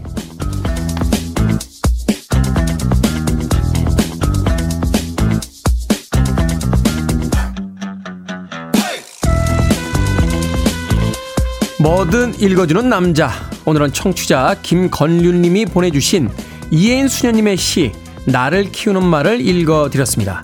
[11.89, 13.32] 뭐든 읽어주는 남자.
[13.65, 16.30] 오늘은 청취자 김건륜님이 보내주신
[16.69, 17.93] 이혜인 수녀님의 시
[18.25, 20.43] 나를 키우는 말을 읽어드렸습니다.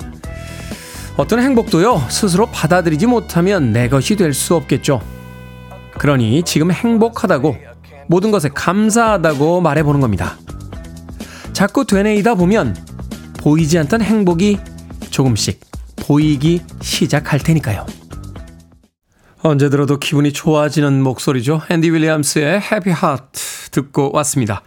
[1.17, 5.01] 어떤 행복도요 스스로 받아들이지 못하면 내 것이 될 수 없겠죠.
[5.99, 7.55] 그러니 지금 행복하다고
[8.07, 10.39] 모든 것에 감사하다고 말해보는 겁니다.
[11.53, 12.75] 자꾸 되뇌이다 보면
[13.37, 14.57] 보이지 않던 행복이
[15.11, 15.59] 조금씩
[15.97, 17.85] 보이기 시작할 테니까요.
[19.47, 21.61] 언제 들어도 기분이 좋아지는 목소리죠.
[21.69, 24.63] 앤디 윌리엄스의 Happy Heart 듣고 왔습니다.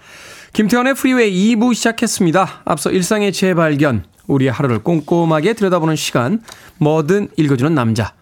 [0.52, 2.62] 김태훈의 프리웨이 2부 시작했습니다.
[2.64, 6.40] 앞서 일상의 재발견, 우리의 하루를 꼼꼼하게 들여다보는 시간,
[6.78, 8.12] 뭐든 읽어주는 남자.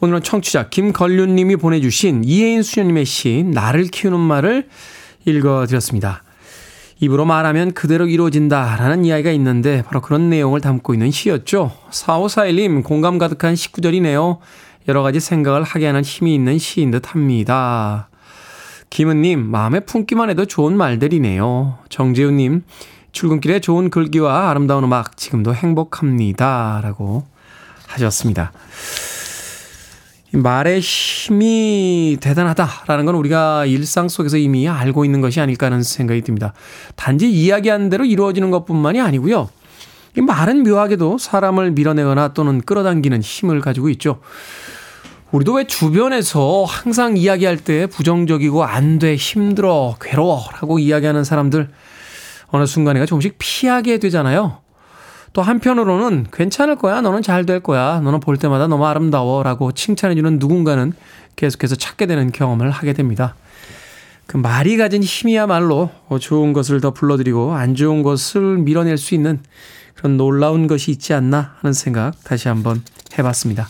[0.00, 4.66] 오늘은 청취자 김걸륜님이 보내주신 이해인 수녀님의 시 나를 키우는 말을
[5.26, 6.24] 읽어드렸습니다.
[6.98, 11.70] 입으로 말하면 그대로 이루어진다라는 이야기가 있는데 바로 그런 내용을 담고 있는 시였죠.
[11.90, 14.38] 4541님 공감 가득한 시 구절이네요.
[14.88, 18.08] 여러 가지 생각을 하게 하는 힘이 있는 시인 듯 합니다.
[18.90, 21.78] 김은님, 마음에 품기만 해도 좋은 말들이네요.
[21.88, 22.64] 정재훈님,
[23.12, 26.80] 출근길에 좋은 글귀와 아름다운 음악, 지금도 행복합니다.
[26.82, 27.24] 라고
[27.86, 28.52] 하셨습니다.
[30.32, 36.52] 말의 힘이 대단하다라는 건 우리가 일상 속에서 이미 알고 있는 것이 아닐까 하는 생각이 듭니다.
[36.96, 39.48] 단지 이야기한 대로 이루어지는 것 뿐만이 아니고요.
[40.16, 44.20] 이 말은 묘하게도 사람을 밀어내거나 또는 끌어당기는 힘을 가지고 있죠.
[45.34, 51.70] 우리도 왜 주변에서 항상 이야기할 때 부정적이고 안 돼, 힘들어, 괴로워 라고 이야기하는 사람들
[52.50, 54.58] 어느 순간에가 조금씩 피하게 되잖아요.
[55.32, 57.00] 또 한편으로는 괜찮을 거야.
[57.00, 57.98] 너는 잘 될 거야.
[57.98, 59.42] 너는 볼 때마다 너무 아름다워.
[59.42, 60.92] 라고 칭찬해주는 누군가는
[61.34, 63.34] 계속해서 찾게 되는 경험을 하게 됩니다.
[64.28, 69.40] 그 말이 가진 힘이야말로 좋은 것을 더 불러들이고 안 좋은 것을 밀어낼 수 있는
[69.96, 72.84] 그런 놀라운 것이 있지 않나 하는 생각 다시 한번
[73.18, 73.66] 해봤습니다.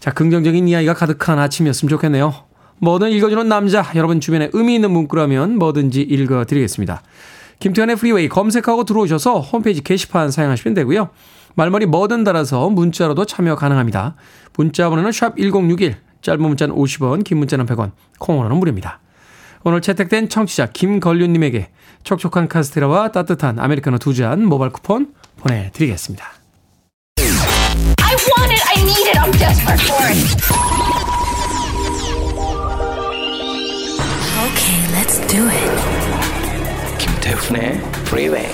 [0.00, 2.34] 자, 긍정적인 이야기가 가득한 아침이었으면 좋겠네요.
[2.80, 7.02] 뭐든 읽어주는 남자, 여러분 주변에 의미 있는 문구라면 뭐든지 읽어드리겠습니다.
[7.58, 11.10] 김태현의 프리웨이 검색하고 들어오셔서 홈페이지 게시판 사용하시면 되고요.
[11.56, 14.14] 말머리 뭐든 달아서 문자로도 참여 가능합니다.
[14.56, 19.00] 문자 번호는 샵 1061, 짧은 문자는 50원, 긴 문자는 100원, 콩으로는 무료입니다.
[19.64, 21.70] 오늘 채택된 청취자 김걸륜님에게
[22.04, 26.37] 촉촉한 카스테라와 따뜻한 아메리카노 두 잔 모바일 쿠폰 보내드리겠습니다.
[28.38, 28.62] I want it.
[28.66, 29.16] I need it.
[29.18, 30.18] I'm desperate for it.
[34.46, 36.98] Okay, let's do it.
[36.98, 38.48] 김태훈의 Freeway.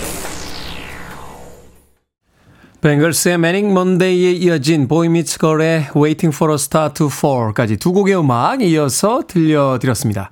[2.81, 8.19] 뱅글스의 매닝 먼데이에 이어진 보이 미츠 걸의 Waiting for a Star to Fall까지 두 곡의
[8.19, 10.31] 음악 이어서 들려드렸습니다.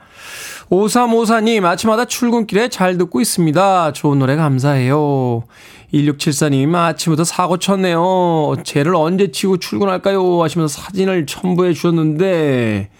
[0.70, 3.92] 5354님 아침마다 출근길에 잘 듣고 있습니다.
[3.92, 5.44] 좋은 노래 감사해요.
[5.92, 8.54] 1674님 아침부터 사고 쳤네요.
[8.64, 10.42] 쟤를 언제 치고 출근할까요?
[10.42, 12.90] 하시면서 사진을 첨부해 주셨는데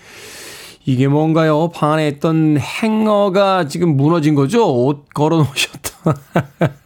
[0.85, 1.71] 이게 뭔가요?
[1.71, 4.67] 방 안에 있던 행어가 지금 무너진 거죠?
[4.67, 6.15] 옷 걸어 놓으셨던.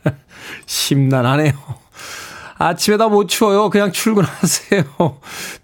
[0.66, 1.52] 심란하네요.
[2.58, 3.68] 아침에다 못 치워요.
[3.70, 4.84] 그냥 출근하세요.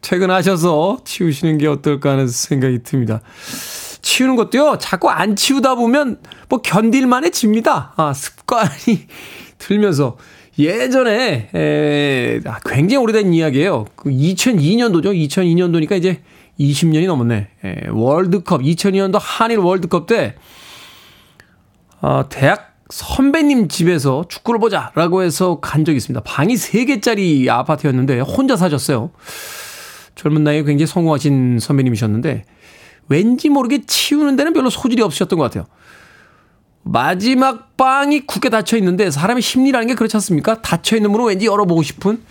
[0.00, 3.20] 퇴근하셔서 치우시는 게 어떨까 하는 생각이 듭니다.
[4.02, 7.92] 치우는 것도요, 자꾸 안 치우다 보면 뭐 견딜만 해집니다.
[7.96, 9.06] 아, 습관이
[9.62, 10.16] 들면서.
[10.58, 13.86] 예전에, 에, 아, 굉장히 오래된 이야기예요.
[13.96, 15.06] 그 2002년도죠.
[15.28, 16.20] 2002년도니까 이제
[16.60, 17.48] 20년이 넘었네.
[17.64, 20.34] 에, 월드컵, 2002년도 한일 월드컵 때,
[22.02, 26.22] 어, 대학 선배님 집에서 축구를 보자라고 해서 간 적이 있습니다.
[26.24, 29.10] 방이 3개짜리 아파트였는데 혼자 사셨어요.
[30.14, 32.44] 젊은 나이에 굉장히 성공하신 선배님이셨는데
[33.08, 35.64] 왠지 모르게 치우는 데는 별로 소질이 없으셨던 것 같아요.
[36.82, 40.60] 마지막 방이 굳게 닫혀 있는데 사람의 심리라는 게 그렇지 않습니까?
[40.62, 42.22] 닫혀 있는 문을 왠지 열어보고 싶은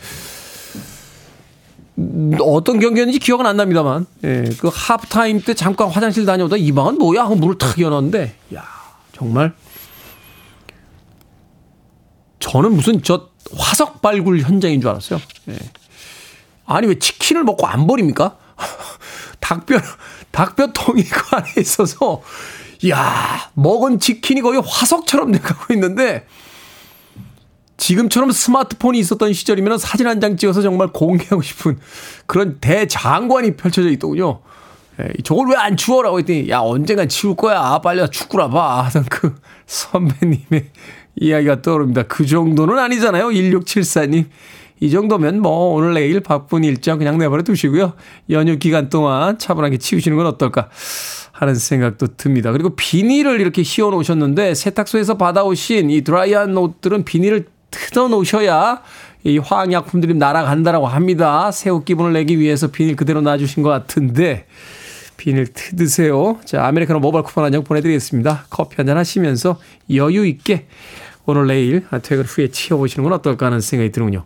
[2.42, 7.24] 어떤 경기였는지 기억은 안 납니다만, 예, 그 하프타임 때 잠깐 화장실 다녀오다 이 방은 뭐야?
[7.24, 8.66] 하고 문을 탁 열었는데, 야
[9.14, 9.54] 정말
[12.40, 15.22] 저는 무슨 저 화석 발굴 현장인 줄 알았어요.
[15.50, 15.58] 예.
[16.66, 18.38] 아니 왜 치킨을 먹고 안 버립니까?
[19.40, 19.78] 닭뼈
[20.32, 22.22] 닭뼈통이 그 안에 있어서
[22.90, 26.26] 야 먹은 치킨이 거의 화석처럼 돼가고 있는데
[27.78, 31.80] 지금처럼 스마트폰이 있었던 시절이면 사진 한 장 찍어서 정말 공개하고 싶은
[32.28, 34.42] 그런 대장관이 펼쳐져 있더군요.
[35.00, 39.36] 예, 저걸 왜 안 치워라고 했더니 야 언젠간 치울 거야 빨리 축구라 봐 하던 그
[39.66, 40.70] 선배님의
[41.20, 42.04] 이야기가 떠오릅니다.
[42.04, 43.30] 그 정도는 아니잖아요.
[43.30, 44.26] 1674님
[44.82, 47.94] 이 정도면 뭐 오늘 내일 바쁜 일정 그냥 내버려 두시고요.
[48.32, 50.70] 연휴 기간 동안 차분하게 치우시는 건 어떨까
[51.32, 52.52] 하는 생각도 듭니다.
[52.52, 58.82] 그리고 비닐을 이렇게 씌워 놓으셨는데 세탁소에서 받아오신 이 드라이한 옷들은 비닐을 뜯어 놓으셔야
[59.24, 61.52] 이 화학약품들이 날아간다라고 합니다.
[61.52, 64.48] 새우 기분을 내기 위해서 비닐 그대로 놔주신 것 같은데
[65.16, 66.40] 비닐 뜯으세요.
[66.44, 68.46] 자, 아메리카노 모바일 쿠폰 한장 보내드리겠습니다.
[68.50, 69.60] 커피 한잔 하시면서
[69.94, 70.66] 여유 있게
[71.28, 74.26] 오늘 내일 퇴근 후에 치워보시는 건 어떨까 하는 생각이 드는군요.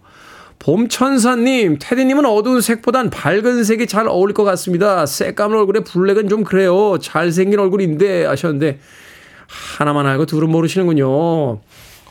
[0.60, 5.06] 봄천사님, 테디님은 어두운 색보단 밝은 색이 잘 어울릴 것 같습니다.
[5.06, 6.98] 새까만 얼굴에 블랙은 좀 그래요.
[7.00, 8.80] 잘생긴 얼굴인데 하셨는데
[9.78, 11.60] 하나만 알고 둘은 모르시는군요.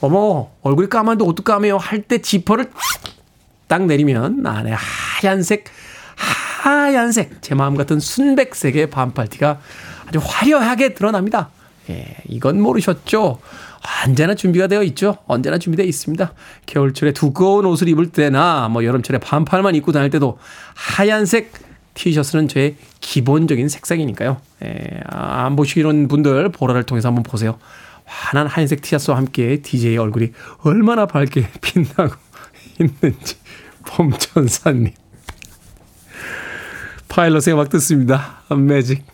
[0.01, 1.79] 어머, 얼굴이 까만데 옷도 까매요.
[1.79, 2.71] 할 때 지퍼를
[3.67, 5.65] 딱 내리면 안에 하얀색,
[6.63, 9.59] 하얀색, 제 마음 같은 순백색의 반팔티가
[10.07, 11.49] 아주 화려하게 드러납니다.
[11.91, 13.41] 예, 이건 모르셨죠?
[14.07, 15.19] 언제나 준비가 되어 있죠.
[15.27, 16.33] 언제나 준비되어 있습니다.
[16.67, 20.39] 겨울철에 두꺼운 옷을 입을 때나 뭐 여름철에 반팔만 입고 다닐 때도
[20.75, 21.53] 하얀색
[21.95, 24.39] 티셔츠는 제 기본적인 색상이니까요.
[24.65, 27.59] 예, 아, 안 보시는 분들 보라를 통해서 한번 보세요.
[28.05, 32.15] 환한 하얀색 티셔츠와 함께 DJ의 얼굴이 얼마나 밝게 빛나고
[32.81, 33.37] 있는지
[33.87, 34.93] 봄천사님.
[37.09, 38.43] 파일럿의 음악 듣습니다.
[38.51, 39.14] 매직.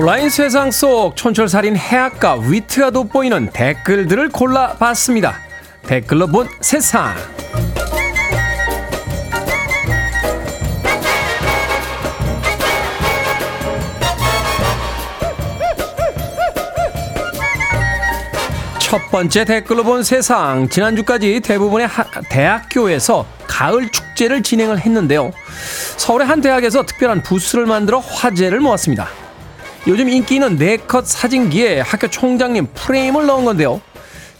[0.00, 5.34] 온라인 세상 속 촌철살인 해악과 위트가 돋보이는 댓글들을 골라봤습니다.
[5.82, 7.16] 댓글로 본 세상.
[18.78, 20.68] 첫 번째 댓글로 본 세상.
[20.68, 25.32] 지난주까지 대부분의 하, 대학교에서 가을 축제를 진행을 했는데요.
[25.96, 29.27] 서울의 한 대학에서 특별한 부스를 만들어 화제를 모았습니다.
[29.86, 33.80] 요즘 인기 있는 네컷 사진기에 학교 총장님 프레임을 넣은 건데요.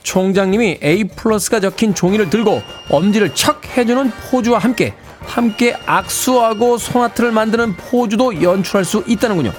[0.03, 7.77] 총장님이 A 플러스가 적힌 종이를 들고 엄지를 척 해주는 포즈와 함께 함께 악수하고 소나트를 만드는
[7.77, 9.53] 포즈도 연출할 수 있다는군요.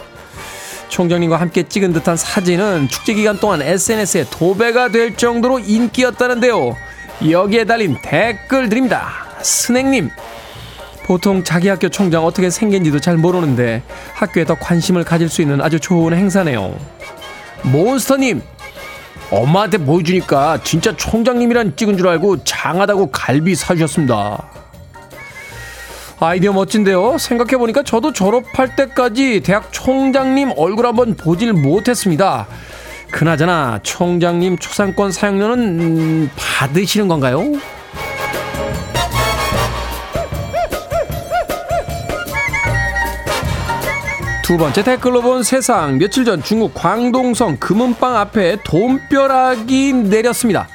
[0.89, 6.75] 총장님과 함께 찍은 듯한 사진은 축제 기간 동안 SNS에 도배가 될 정도로 인기였다는데요.
[7.29, 9.27] 여기에 달린 댓글들입니다.
[9.41, 10.09] 스낵님,
[11.09, 13.81] 보통 자기 학교 총장 어떻게 생긴지도 잘 모르는데
[14.13, 16.77] 학교에 더 관심을 가질 수 있는 아주 좋은 행사네요.
[17.63, 18.43] 몬스터님,
[19.31, 24.49] 엄마한테 보여주니까 진짜 총장님이란 찍은 줄 알고 장하다고 갈비 사주셨습니다.
[26.19, 27.17] 아이디어 멋진데요.
[27.17, 32.45] 생각해보니까 저도 졸업할 때까지 대학 총장님 얼굴 한번 보질 못했습니다.
[33.09, 37.43] 그나저나 총장님 초상권 사용료는 음, 받으시는 건가요?
[44.49, 50.67] 두 번째 댓글로 본 세상 며칠 전 중국 광동성 금은방 앞에 돈벼락이 내렸습니다.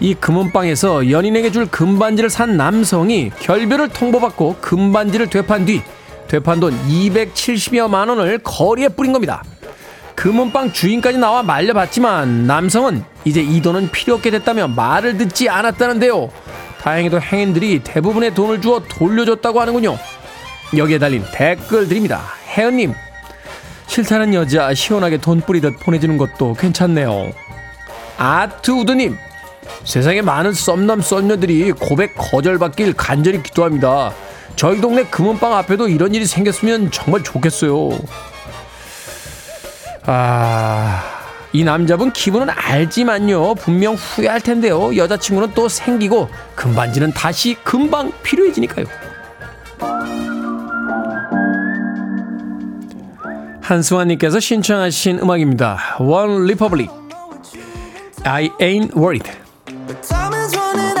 [0.00, 5.82] 이 금은방에서 연인에게 줄 금반지를 산 남성이 결별을 통보받고 금반지를 되판 뒤
[6.26, 9.44] 되판 돈 270여만 원을 거리에 뿌린 겁니다.
[10.14, 16.30] 금은방 주인까지 나와 말려봤지만 남성은 이제 이 돈은 필요 없게 됐다며 말을 듣지 않았다는데요.
[16.80, 19.98] 다행히도 행인들이 대부분의 돈을 주어 돌려줬다고 하는군요.
[20.74, 22.22] 여기에 달린 댓글들입니다.
[22.56, 22.94] 혜연님,
[23.88, 27.32] 싫다는 여자 시원하게 돈 뿌리듯 보내주는 것도 괜찮네요.
[28.16, 29.16] 아트 우드님,
[29.84, 34.12] 세상에 많은 썸남 썸녀들이 고백 거절받길 간절히 기도합니다.
[34.56, 37.90] 저희 동네 금은방 앞에도 이런 일이 생겼으면 정말 좋겠어요.
[40.04, 41.02] 아,
[41.52, 43.54] 이 남자분 기분은 알지만요.
[43.54, 44.96] 분명 후회할 텐데요.
[44.96, 48.86] 여자친구는 또 생기고 금반지는 다시 금방 필요해지니까요.
[53.67, 55.97] 한수환님께서 신청하신 음악입니다.
[55.99, 56.89] 원 리퍼블릭
[58.25, 59.29] I ain't worried.
[60.01, 60.93] Time is running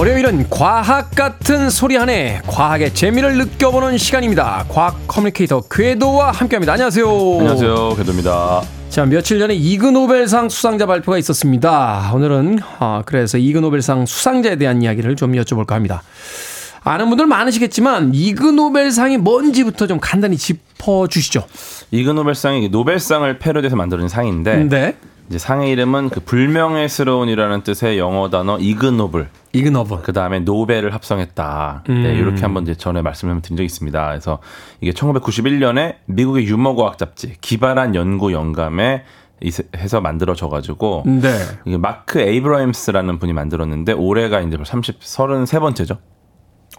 [0.00, 4.64] 월요일은 과학 같은 소리 하네 과학의 재미를 느껴보는 시간입니다.
[4.70, 6.72] 과학 communicator 궤도와 함께합니다.
[6.72, 7.06] 안녕하세요.
[7.06, 7.96] 안녕하세요.
[7.96, 8.62] 궤도입니다.
[8.88, 12.12] 자, 며칠 전에 이그 노벨상 수상자 발표가 있었습니다.
[12.14, 16.02] 오늘은 아, 그래서 이그 노벨상 수상자에 대한 이야기를 좀 여쭤볼까 합니다.
[16.82, 21.44] 아는 분들 많으시겠지만 이그 노벨상이 뭔지부터 좀 간단히 짚어 주시죠.
[21.90, 24.96] 이그 노벨상이 노벨상을 패러디해서 만들어진 상인데 네.
[25.30, 29.28] 이제 상의 이름은 그 불명예스러운이라는 뜻의 영어 단어 ignoble.
[29.52, 30.02] Ignoble.
[30.02, 31.84] 그 다음에 노벨을 합성했다.
[31.86, 32.04] 네, 음.
[32.04, 34.06] 이렇게 한번 이제 전에 말씀을 드린 적이 있습니다.
[34.08, 34.40] 그래서
[34.80, 39.04] 이게 1991년에 미국의 유머과학 잡지 기발한 연구 연감에
[39.40, 41.28] 의- 해서 만들어져가지고 네.
[41.64, 45.98] 이게 마크 에이브러햄스라는 분이 만들었는데 올해가 이제 30, 33번째죠.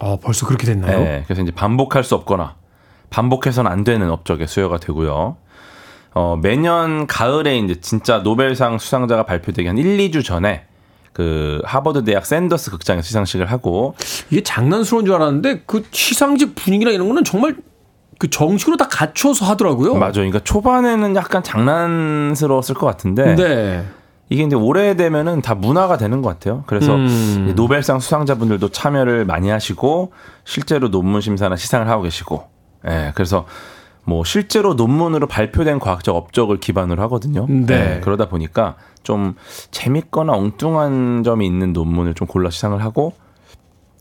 [0.00, 0.98] 어, 벌써 그렇게 됐나요?
[0.98, 2.56] 네, 그래서 이제 반복할 수 없거나
[3.08, 5.38] 반복해서는 안 되는 업적에 수여가 되고요.
[6.14, 10.64] 어, 매년 가을에 이제 진짜 노벨상 수상자가 발표되기 한 1, 2주 전에
[11.12, 13.94] 그 하버드 대학 샌더스 극장에서 시상식을 하고
[14.30, 17.56] 이게 장난스러운 줄 알았는데 그 시상식 분위기나 이런 거는 정말
[18.18, 19.94] 그 정식으로 다 갖춰서 하더라고요.
[19.94, 20.12] 맞아요.
[20.12, 23.84] 그러니까 초반에는 약간 장난스러웠을 것 같은데 네.
[24.28, 26.64] 이게 이제 오래되면은 다 문화가 되는 것 같아요.
[26.66, 27.52] 그래서 음.
[27.56, 30.12] 노벨상 수상자분들도 참여를 많이 하시고
[30.44, 32.44] 실제로 논문 심사나 시상을 하고 계시고,
[32.88, 33.44] 예, 그래서
[34.04, 37.46] 뭐 실제로 논문으로 발표된 과학적 업적을 기반으로 하거든요.
[37.48, 37.96] 네.
[37.96, 39.34] 예, 그러다 보니까 좀
[39.70, 43.14] 재밌거나 엉뚱한 점이 있는 논문을 좀 골라 시상을 하고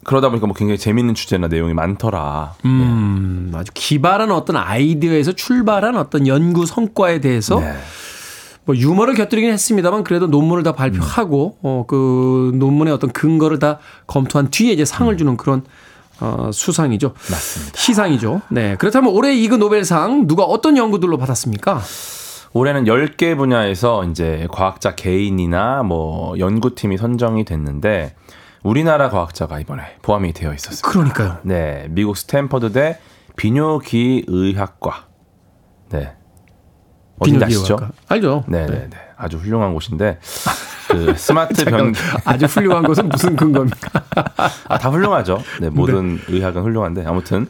[0.03, 2.55] 그러다 보니까 뭐 굉장히 재밌는 주제나 내용이 많더라.
[2.65, 7.73] 음, 아주 기발한 어떤 아이디어에서 출발한 어떤 연구 성과에 대해서 네.
[8.65, 14.49] 뭐 유머를 곁들이긴 했습니다만 그래도 논문을 다 발표하고 어, 그 논문의 어떤 근거를 다 검토한
[14.49, 15.63] 뒤에 이제 상을 주는 그런
[16.21, 17.13] 어, 수상이죠.
[17.31, 17.77] 맞습니다.
[17.77, 18.41] 시상이죠.
[18.49, 18.75] 네.
[18.77, 21.81] 그렇다면 올해 이그 노벨상 누가 어떤 연구들로 받았습니까?
[22.53, 28.15] 올해는 10개 분야에서 이제 과학자 개인이나 뭐 연구팀이 선정이 됐는데
[28.63, 30.87] 우리나라 과학자가 이번에 포함이 되어 있었습니다.
[30.87, 31.37] 그러니까요.
[31.43, 32.99] 네, 미국 스탠퍼드대
[33.35, 35.07] 비뇨기의학과.
[35.89, 36.13] 네.
[37.21, 37.77] 어딘지 아시죠?
[38.07, 38.43] 알죠.
[38.47, 38.97] 네, 네, 네.
[39.15, 40.17] 아주 훌륭한 곳인데
[40.89, 41.93] 그 스마트 변
[42.25, 44.03] 아주 훌륭한 것은 무슨 근거입니까?
[44.67, 45.39] 아, 다 훌륭하죠.
[45.59, 47.47] 네, 모든 의학은 훌륭한데 아무튼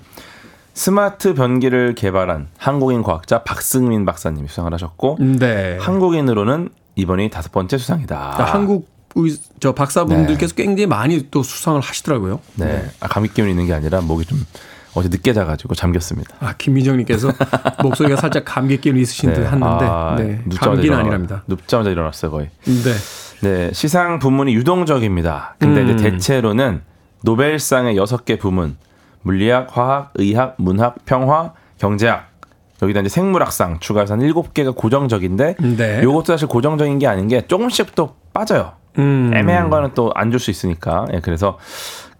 [0.74, 5.78] 스마트 변기를 개발한 한국인 과학자 박승민 박사님이 수상을 하셨고 네.
[5.80, 8.36] 한국인으로는 이번이 다섯 번째 수상이다.
[8.38, 12.40] 아, 한국 의, 저 박사분들께서 굉장히 많이 또 수상을 하시더라고요.
[12.56, 12.90] 네.
[13.00, 14.46] 아, 감기 기운이 있는 게 아니라 목이 좀
[14.94, 16.36] 어제 늦게 자가지고 잠겼습니다.
[16.42, 17.32] 아, 김민정님께서
[17.82, 20.42] 목소리가 살짝 감기 기운이 있으신 듯 했는데, 아, 네.
[20.60, 21.44] 감기는 일어나- 아니랍니다.
[21.48, 22.50] 눕자마자 일어났어요 거의.
[22.66, 22.94] 네.
[23.42, 25.56] 네, 시상 부문이 유동적입니다.
[25.60, 25.90] 근데 음.
[25.90, 26.82] 이제 대체로는
[27.24, 28.76] 노벨상의 여섯 개 부문,
[29.24, 32.30] 물리학, 화학, 의학, 문학, 평화, 경제학,
[32.82, 36.02] 여기다 이제 생물학상 추가해서 한 일곱 개가 고정적인데, 네.
[36.04, 38.74] 요것도 사실 고정적인 게 아닌 게 조금씩 또 빠져요.
[38.98, 39.32] 음.
[39.34, 41.06] 애매한 거는 또 안 줄 수 있으니까.
[41.14, 41.58] 예, 그래서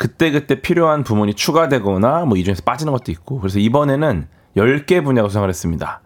[0.02, 3.40] 그때그때 필요한 부문이 추가되거나 뭐 이 중에서 빠지는 것도 있고.
[3.40, 4.28] 그래서 이번에는
[4.58, 6.02] 10개 분야가 수상을 했습니다.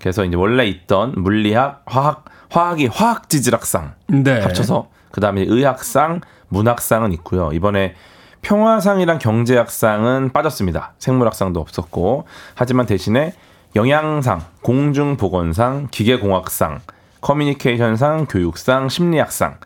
[0.00, 4.40] 그래서 이제 원래 있던 물리학, 화학, 화학이 화학지질학상 네.
[4.40, 7.50] 합쳐서 그다음에 의학상, 문학상은 있고요.
[7.52, 7.94] 이번에
[8.42, 10.94] 평화상이랑 경제학상은 빠졌습니다.
[10.98, 12.26] 생물학상도 없었고.
[12.54, 13.32] 하지만 대신에
[13.76, 16.80] 영양상, 공중보건상, 기계공학상,
[17.20, 19.58] 커뮤니케이션상, 교육상, 심리학상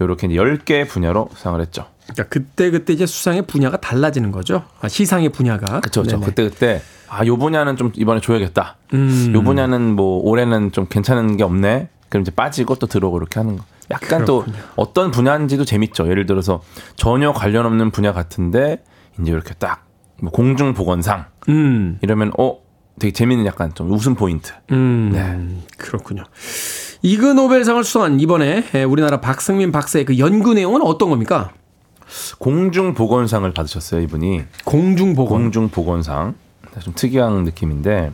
[0.00, 1.86] 요렇게 이제 10개 분야로 수상을 했죠.
[2.04, 4.64] 그러니까 그때 그때 이제 수상의 분야가 달라지는 거죠.
[4.80, 5.80] 아, 시상의 분야가.
[5.80, 6.02] 그렇죠.
[6.02, 6.24] 네네.
[6.24, 8.76] 그때 그때 아, 요 분야는 좀 이번에 줘야겠다.
[8.94, 9.32] 음.
[9.34, 11.88] 요 분야는 뭐 올해는 좀 괜찮은 게 없네.
[12.08, 13.64] 그럼 이제 빠지고 또 들어오고 이렇게 하는 거.
[13.90, 14.26] 약간 그렇군요.
[14.26, 14.44] 또
[14.76, 16.08] 어떤 분야인지도 재밌죠.
[16.08, 16.62] 예를 들어서
[16.96, 18.82] 전혀 관련 없는 분야 같은데
[19.20, 19.88] 이제 이렇게 딱
[20.20, 21.98] 뭐 공중 보건상 음.
[22.02, 22.58] 이러면 어
[22.98, 24.52] 되게 재밌는 약간 좀 웃음 포인트.
[24.72, 25.10] 음.
[25.12, 25.64] 네.
[25.76, 26.24] 그렇군요.
[27.02, 31.52] 이그 노벨상을 수상한 이번에 에, 우리나라 박승민 박사의 그 연구 내용은 어떤 겁니까?
[32.38, 34.42] 공중 보건상을 받으셨어요, 이분이.
[34.64, 35.38] 공중보건.
[35.38, 36.34] 공중 보건상.
[36.80, 38.12] 좀 특이한 느낌인데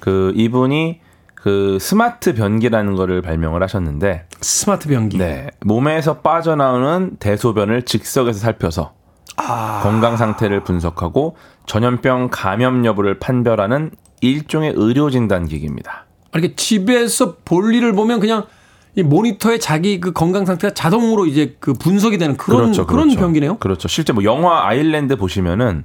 [0.00, 1.00] 그 이분이
[1.34, 5.18] 그 스마트 변기라는 거를 발명을 하셨는데 스마트 변기.
[5.18, 5.48] 네.
[5.60, 8.94] 몸에서 빠져나오는 대소변을 즉석에서 살펴서
[9.36, 9.80] 아.
[9.82, 16.07] 건강 상태를 분석하고 전염병 감염 여부를 판별하는 일종의 의료 진단 기기입니다.
[16.34, 18.44] 이렇게 집에서 볼일을 보면 그냥
[18.94, 23.58] 이 모니터에 자기 그 건강 상태가 자동으로 이제 그 분석이 되는 그런 그런 변기네요.
[23.58, 23.86] 그렇죠.
[23.88, 25.84] 실제 뭐 영화 아일랜드 보시면은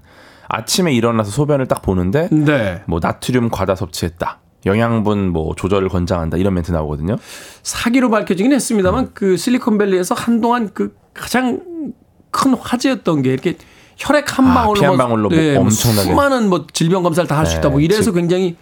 [0.49, 2.81] 아침에 일어나서 소변을 딱 보는데 네.
[2.87, 4.39] 뭐 나트륨 과다 섭취했다.
[4.65, 6.37] 영양분 뭐 조절을 권장한다.
[6.37, 7.17] 이런 멘트 나오거든요.
[7.63, 11.61] 사기로 밝혀지긴 했습니다만 그 실리콘밸리에서 한동안 그 가장
[12.31, 13.57] 큰 화제였던 게 이렇게
[13.97, 16.09] 혈액 한 아, 방울로 피한 방울로 뭐뭐 엄청나게.
[16.09, 17.69] 수많은 뭐 질병 검사를 다 할수 네, 있다.
[17.69, 18.55] 뭐 이래서 지금- 굉장히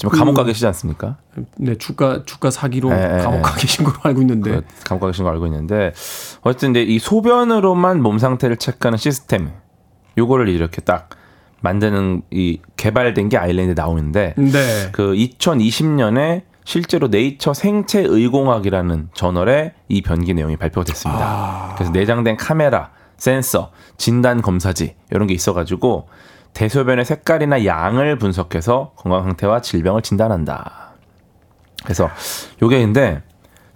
[0.00, 1.18] 지금 감옥 가 계시지 않습니까?
[1.58, 3.60] 네 주가 주가 사기로 네, 네, 감옥 가 네.
[3.60, 5.92] 계신 걸로 알고 있는데 그 감옥 가 계신 거 알고 있는데
[6.40, 9.50] 어쨌든 이제 이 소변으로만 몸 상태를 체크하는 시스템
[10.16, 11.10] 요거를 이렇게 딱
[11.60, 14.88] 만드는 이 개발된 게 아일랜드에 나오는데 네.
[14.92, 21.20] 그 2020년에 실제로 네이처 생체 의공학이라는 저널에 이 변기 내용이 발표가 됐습니다.
[21.22, 21.74] 아.
[21.74, 26.08] 그래서 내장된 카메라, 센서, 진단 검사지 이런 게 있어가지고
[26.54, 30.90] 대소변의 색깔이나 양을 분석해서 건강 상태와 질병을 진단한다.
[31.84, 32.10] 그래서
[32.62, 33.22] 요게 근데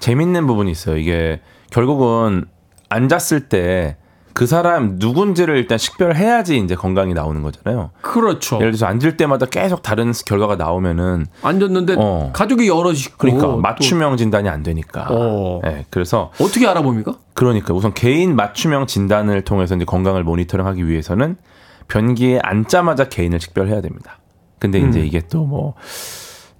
[0.00, 0.96] 재밌는 부분이 있어요.
[0.96, 2.44] 이게 결국은
[2.88, 3.96] 앉았을 때
[4.34, 7.90] 그 사람 누군지를 일단 식별해야지 이제 건강이 나오는 거잖아요.
[8.02, 8.56] 그렇죠.
[8.56, 12.30] 예를 들어서 앉을 때마다 계속 다른 결과가 나오면은 앉았는데 어.
[12.32, 15.06] 가족이 여럿이 있고 그러니까 또 맞춤형 진단이 안 되니까.
[15.08, 15.60] 어.
[15.62, 17.14] 네, 그래서 어떻게 알아봅니까?
[17.34, 21.36] 그러니까 우선 개인 맞춤형 진단을 통해서 이제 건강을 모니터링하기 위해서는
[21.88, 24.18] 변기에 앉자마자 개인을 식별해야 됩니다.
[24.58, 25.04] 근데 이제 음.
[25.06, 25.74] 이게 또 뭐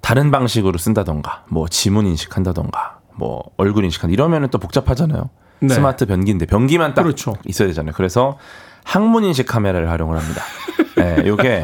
[0.01, 5.31] 다른 방식으로 쓴다던가 뭐 지문 인식한다던가 뭐 얼굴 인식한 이러면은 또 복잡하잖아요.
[5.61, 5.69] 네.
[5.75, 7.35] 스마트 변기인데 변기만 딱 그렇죠.
[7.47, 7.95] 있어야 되잖아요.
[7.97, 8.37] 그래서
[8.85, 10.43] 항문 인식 카메라를 활용을 합니다.
[10.97, 11.63] 네, 요게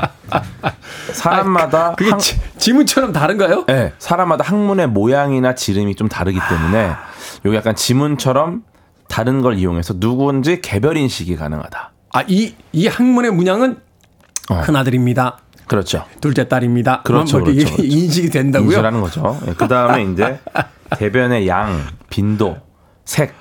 [1.13, 3.65] 사람마다 그게 항- 지, 지문처럼 다른가요?
[3.67, 6.93] 네, 사람마다 항문의 모양이나 지름이 좀 다르기 때문에
[7.45, 8.65] 요게 약간 지문처럼
[9.09, 11.93] 다른 걸 이용해서 누구인지 개별 인식이 가능하다.
[12.13, 13.79] 아, 이, 이 학문의 문양은
[14.51, 14.61] 어.
[14.63, 15.39] 큰아들입니다.
[15.67, 16.05] 그렇죠.
[16.21, 17.03] 둘째 딸입니다.
[17.03, 17.83] 그렇죠, 뭐 그렇죠, 그렇죠.
[17.85, 18.71] 인식이 된다고요?
[18.71, 19.39] 인식하는 거죠.
[19.57, 20.41] 그 다음에 이제
[20.99, 22.57] 대변의 양, 빈도,
[23.05, 23.35] 색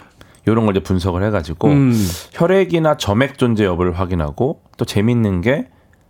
[0.46, 2.08] 이런 걸 이제 분석을 해가지고 음.
[2.34, 5.68] 혈액이나 점액 존재 여부를 확인하고 또 재밌는 게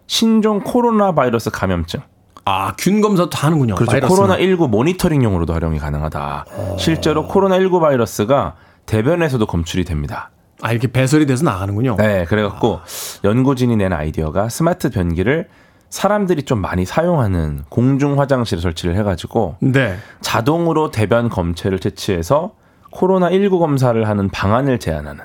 [0.08, 2.02] 신종 코로나 바이러스 감염증.
[2.44, 3.76] 아, 균 검사도 다 하는군요.
[3.76, 4.08] 그렇죠.
[4.08, 6.46] 코로나 19 모니터링용으로도 활용이 가능하다.
[6.80, 8.56] 실제로 코로나 19 바이러스가
[8.86, 10.32] 대변에서도 검출이 됩니다.
[10.62, 11.96] 아, 이렇게 배설이 돼서 나가는군요.
[11.98, 12.82] 네, 그래갖고
[13.24, 15.48] 연구진이 낸 아이디어가 스마트 변기를
[15.90, 19.98] 사람들이 좀 많이 사용하는 공중 화장실에 설치를 해가지고 네.
[20.22, 22.54] 자동으로 대변 검체를 채취해서
[22.92, 25.24] 코로나 19 검사를 하는 방안을 제안하는.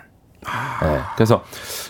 [0.82, 1.42] 네, 그래서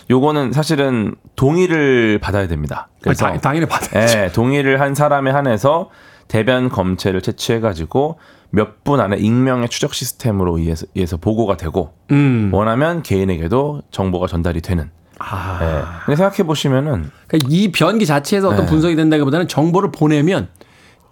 [0.09, 2.87] 요거는 사실은 동의를 받아야 됩니다.
[3.01, 4.17] 그래서 아, 당, 당연히 받아야죠.
[4.17, 5.89] 네, 동의를 한 사람에 한해서
[6.27, 8.17] 대변 검체를 채취해가지고
[8.55, 12.49] 몇 분 안에 익명의 추적 시스템으로 의해서, 의해서 보고가 되고 음.
[12.53, 14.91] 원하면 개인에게도 정보가 전달이 되는.
[15.19, 15.57] 아.
[15.59, 15.81] 네.
[16.05, 18.69] 근데 생각해 보시면은 그러니까 이 변기 자체에서 어떤 네.
[18.71, 20.49] 분석이 된다기보다는 정보를 보내면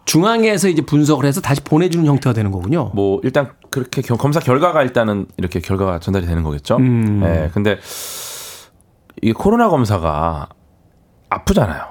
[0.05, 2.91] 중앙에서 이제 분석을 해서 다시 보내주는 형태가 되는 거군요.
[2.93, 6.75] 뭐 일단 그렇게 겨- 검사 결과가 일단은 이렇게 결과가 전달이 되는 거겠죠.
[6.77, 7.21] 음.
[7.21, 7.79] 네, 근데
[9.21, 10.49] 이 코로나 검사가
[11.29, 11.85] 아프잖아요.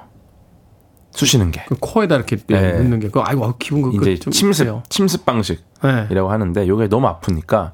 [1.13, 1.63] 쑤시는 게.
[1.67, 2.73] 그 코에다 이렇게 네.
[2.73, 4.83] 넣는 게, 그 아이고 아우, 기분 그 이제 좀 침습 그래요.
[4.89, 6.19] 침습 방식이라고 네.
[6.19, 7.73] 하는데 이게 너무 아프니까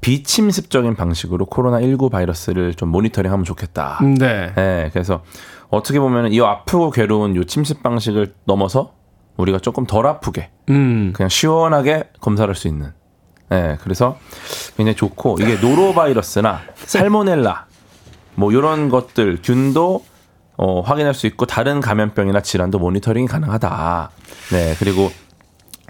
[0.00, 3.98] 비침습적인 방식으로 코로나 19 바이러스를 좀 모니터링하면 좋겠다.
[4.02, 4.52] 음, 네.
[4.56, 5.22] 네, 그래서
[5.70, 8.94] 어떻게 보면 이 아프고 괴로운 요 침습 방식을 넘어서
[9.36, 11.12] 우리가 조금 덜 아프게 음.
[11.14, 12.92] 그냥 시원하게 검사를 할수 있는.
[13.48, 14.18] 네, 그래서
[14.76, 17.66] 굉장히 좋고 이게 노로바이러스나 살모넬라
[18.34, 20.04] 뭐 이런 것들 균도
[20.64, 24.10] 어, 확인할 수 있고 다른 감염병이나 질환도 모니터링이 가능하다.
[24.52, 25.10] 네, 그리고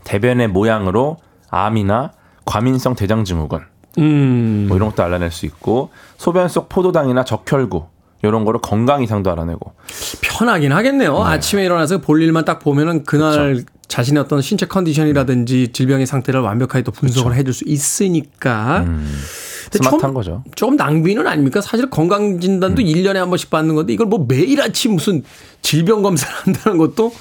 [0.04, 1.18] 대변의 모양으로
[1.50, 2.12] 암이나
[2.46, 3.60] 과민성 대장증후군
[3.98, 4.64] 음.
[4.68, 7.84] 뭐 이런 것도 알아낼 수 있고 소변 속 포도당이나 적혈구
[8.22, 9.74] 이런 거를 건강 이상도 알아내고
[10.22, 11.22] 편하긴 하겠네요.
[11.22, 16.92] 아침에 일어나서 볼 일만 딱 보면은 그날 자신의 어떤 신체 컨디션이라든지 질병의 상태를 완벽하게 또
[16.92, 18.84] 분석을 해줄 수 있으니까.
[18.86, 19.02] 근데
[19.70, 20.44] 스마트한 좀- 거죠.
[20.54, 21.60] 조금 낭비는 아닙니까?
[21.60, 25.22] 사실 건강진단도 일 1년에 한 번씩 받는 건데 이걸 뭐 매일 아침 무슨
[25.62, 27.12] 질병 검사를 한다는 것도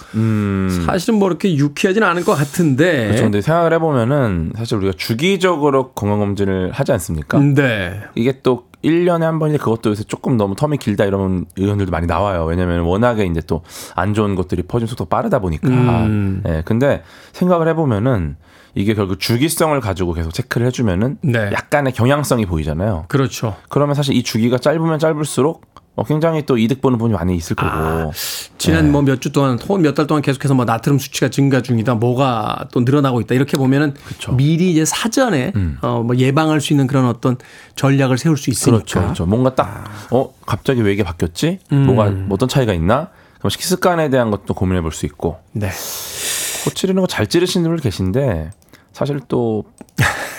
[0.86, 3.04] 사실은 뭐 이렇게 유쾌하진 않을 것 같은데.
[3.04, 3.08] 음.
[3.10, 3.24] 그렇죠.
[3.24, 7.40] 근데 생각을 해보면은 사실 우리가 주기적으로 건강검진을 하지 않습니까?
[7.40, 8.00] 네.
[8.16, 12.46] 이게 또 1년에 한 번인데 그것도 요새 조금 너무 텀이 길다 이런 의견들도 많이 나와요.
[12.46, 13.62] 왜냐면 워낙에 이제 또
[13.96, 15.68] 안 좋은 것들이 퍼진 속도가 빠르다 보니까.
[15.70, 16.42] 음.
[16.48, 16.64] 예.
[16.66, 18.38] 근데 생각을 해보면은
[18.76, 21.50] 이게 결국 주기성을 가지고 계속 체크를 해주면은 네.
[21.52, 23.06] 약간의 경향성이 보이잖아요.
[23.10, 23.56] 그렇죠.
[23.70, 27.70] 그러면 사실 이 주기가 짧으면 짧을수록 어, 굉장히 또 이득 보는 부분이 많이 있을 거고.
[27.70, 28.12] 아,
[28.58, 31.96] 지난 뭐몇 주 동안 혹은 몇 달 동안 계속해서 뭐 나트륨 수치가 증가 중이다.
[31.96, 33.36] 뭐가 또 늘어나고 있다.
[33.36, 33.94] 이렇게 보면은
[34.38, 35.52] 미리 이제 사전에
[35.82, 37.36] 어뭐 예방할 수 있는 그런 어떤
[37.76, 38.78] 전략을 세울 수 있으니까.
[38.78, 39.26] 그렇죠, 그렇죠.
[39.26, 41.60] 뭔가 딱, 어, 갑자기 왜 이게 바뀌었지?
[41.74, 41.86] 음.
[41.88, 43.10] 뭐가, 뭐 어떤 차이가 있나?
[43.40, 45.40] 그럼 식습관에 대한 것도 고민해 볼 수 있고.
[45.52, 45.70] 네.
[46.64, 48.52] 코 찌르는 거 잘 찌르시는 분들 계신데,
[48.92, 49.66] 사실 또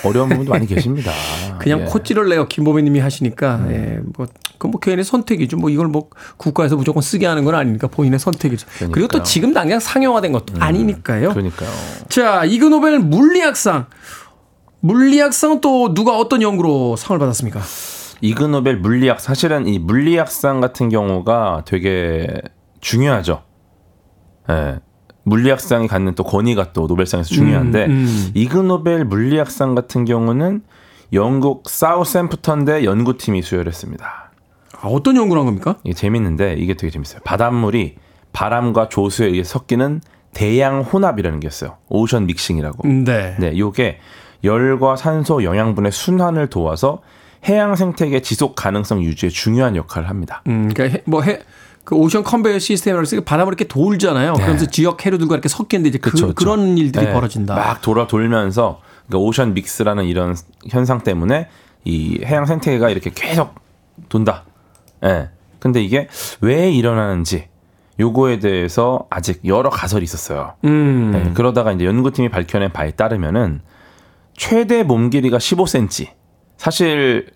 [0.05, 1.13] 어려운 부분도 많이 계십니다.
[1.59, 1.85] 그냥 예.
[1.85, 1.89] 음.
[1.89, 5.57] 코찌를 내요 김보배님이 하시니까 예, 뭐그뭐 개인의 선택이죠.
[5.57, 8.67] 뭐 이걸 뭐 국가에서 무조건 쓰게 하는 건 아니니까 본인의 선택이죠.
[8.79, 9.23] 그리고 또 그러니까요.
[9.23, 9.25] 음.
[9.25, 11.31] 지금 당장 상용화된 것도 아니니까요.
[11.31, 11.71] 그러니까요.
[12.09, 13.87] 자 이그 노벨 물리학상
[14.81, 17.61] 물리학상은 또 누가 어떤 연구로 상을 받았습니까?
[18.23, 22.29] 이그노벨 물리학, 사실은 이 물리학상 같은 경우가 되게
[22.81, 23.43] 중요하죠.
[24.49, 24.79] 예.
[25.25, 28.31] 물리학상이 갖는 또 권위가 또 노벨상에서 중요한데, 음, 음.
[28.35, 30.63] 이그노벨 물리학상 같은 경우는
[31.13, 34.31] 영국 사우샘프턴대 연구팀이 수여했습니다.
[34.81, 35.77] 아, 어떤 연구를 한 겁니까?
[35.85, 37.21] 이게 재밌는데 이게 되게 재밌어요.
[37.25, 37.97] 바닷물이
[38.33, 40.01] 바람과 조수에 의해 섞이는
[40.35, 41.77] 대양 혼합이라는 게 있어요.
[41.89, 42.89] 오션 믹싱이라고.
[42.89, 43.37] 네.
[43.39, 43.99] 네, 요게
[44.43, 47.03] 열과 산소 영양분의 순환을 도와서
[47.47, 50.43] 해양 생태계 지속 가능성 유지에 중요한 역할을 합니다.
[50.49, 51.41] 음, 그러니까 해- 뭐 해,
[51.85, 54.35] 그 오션 컨베이어 시스템이라고 해서 바람을 이렇게 돌잖아요.
[54.35, 56.13] 그러면서 지역 해류들과 이렇게 섞이는데 이제 그, 네.
[56.13, 56.49] 그쵸, 그쵸.
[56.49, 57.55] 런 일들이 네, 벌어진다.
[57.55, 60.37] 막 돌아 돌면서 그러니까 오션 믹스라는 이런
[60.69, 61.49] 현상 때문에
[61.85, 63.55] 이 해양 생태계가 이렇게 계속
[64.09, 64.45] 돈다.
[65.05, 65.31] 예.
[65.59, 66.09] 근데 이게
[66.41, 67.49] 왜 일어나는지
[68.01, 70.55] 요거에 대해서 아직 여러 가설이 있었어요.
[70.65, 71.11] 음.
[71.13, 73.61] 네, 그러다가 이제 연구팀이 밝혀낸 바에 따르면은
[74.37, 76.09] 최대 몸 길이가 15cm.
[76.57, 77.27] 사실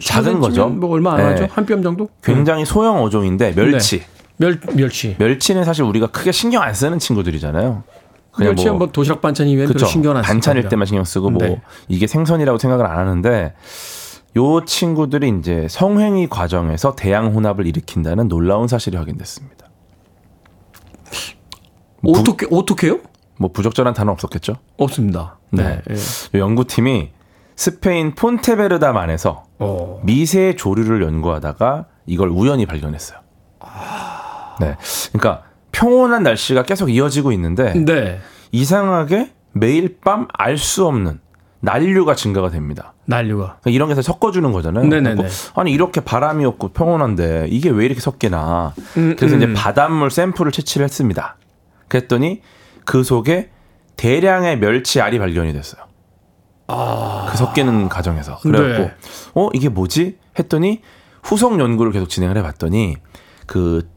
[0.00, 0.68] 작은 거죠.
[0.68, 1.22] 뭐 얼마 안 네.
[1.24, 1.46] 하죠?
[1.52, 2.08] 한 뼘 정도?
[2.22, 4.00] 굉장히 소형 어종인데 멸치.
[4.00, 4.06] 네.
[4.38, 5.16] 멸 멸치.
[5.18, 7.82] 멸치는 사실 우리가 크게 신경 안 쓰는 친구들이잖아요.
[8.32, 9.86] 그냥 멸치는 뭐 도시락 반찬 이외에 별로 그쵸.
[9.86, 10.68] 신경 안 반찬일.
[10.68, 11.60] 때만 신경 쓰고 뭐 네.
[11.88, 13.52] 이게 생선이라고 생각을 안 하는데
[14.36, 19.66] 요 친구들이 이제 성행위 과정에서 대양 혼합을 일으킨다는 놀라운 사실이 확인됐습니다.
[22.02, 23.00] 부- 어떻게 어떻게요?
[23.38, 24.54] 뭐 부적절한 단어 없었겠죠?
[24.78, 25.38] 없습니다.
[25.50, 25.80] 네.
[25.86, 25.94] 네.
[26.38, 27.10] 요 연구팀이
[27.56, 30.00] 스페인 폰테베르다만에서 어.
[30.04, 33.18] 미세 조류를 연구하다가 이걸 우연히 발견했어요.
[34.60, 34.76] 네.
[35.12, 38.20] 그러니까 평온한 날씨가 계속 이어지고 있는데 네.
[38.52, 41.20] 이상하게 매일 밤 알 수 없는
[41.60, 42.94] 난류가 증가가 됩니다.
[43.04, 43.58] 난류가.
[43.60, 44.84] 그러니까 이런 게 섞어주는 거잖아요.
[44.86, 45.16] 네네네.
[45.16, 48.72] 그래갖고 아니 이렇게 바람이 없고 평온한데 이게 왜 이렇게 섞이나.
[48.96, 49.42] 음, 그래서 음.
[49.42, 51.36] 이제 바닷물 샘플을 채취를 했습니다.
[51.88, 52.40] 그랬더니
[52.84, 53.50] 그 속에
[53.96, 55.82] 대량의 멸치 알이 발견이 됐어요.
[57.30, 58.38] 그 섞이는 과정에서.
[58.38, 58.86] 그래갖고 아.
[58.86, 58.94] 네.
[59.34, 60.18] 어 이게 뭐지?
[60.38, 60.80] 했더니
[61.22, 62.96] 후속 연구를 계속 진행을 해봤더니
[63.46, 63.88] 그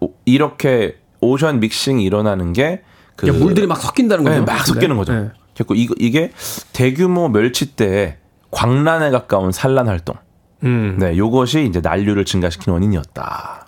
[0.00, 2.82] 오- 이렇게 오션 믹싱이 일어나는 게그
[3.16, 4.40] 그러니까 물들이 막 섞인다는 거죠.
[4.40, 5.12] 네, 막 섞이는 거죠.
[5.12, 5.30] 네.
[5.54, 6.32] 그리고 이거 이게
[6.72, 8.18] 대규모 멸치 때
[8.50, 10.16] 광란에 가까운 산란 활동.
[10.64, 10.96] 음.
[10.98, 13.66] 네, 요것이 이제 난류를 증가시키는 원인이었다.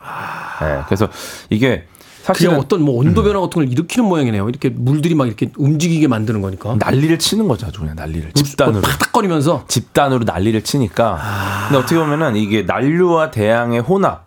[0.61, 1.09] 네, 그래서
[1.51, 1.87] 이게
[2.25, 4.49] 사실은 어떤 뭐 온도 변화 같은 걸 일으키는 모양이네요.
[4.49, 6.77] 이렇게 물들이 막 이렇게 움직이게 만드는 거니까.
[6.79, 11.21] 난리를 치는 거죠, 아주 그냥 난리를 집단으로 팍팍거리면서 집단으로 난리를 치니까.
[11.69, 14.27] 근데 어떻게 보면은 이게 난류와 대양의 혼합,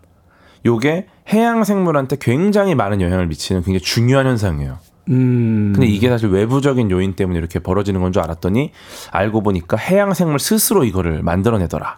[0.63, 4.77] 요게 해양 생물한테 굉장히 많은 영향을 미치는 굉장히 중요한 현상이에요.
[5.09, 5.71] 음.
[5.73, 8.71] 근데 이게 사실 외부적인 요인 때문에 이렇게 벌어지는 건 줄 알았더니
[9.11, 11.97] 알고 보니까 해양 생물 스스로 이거를 만들어내더라.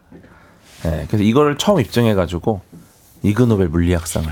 [0.83, 2.61] 네, 그래서 이거를 처음 입증해가지고
[3.23, 4.29] 이그노벨 물리학상을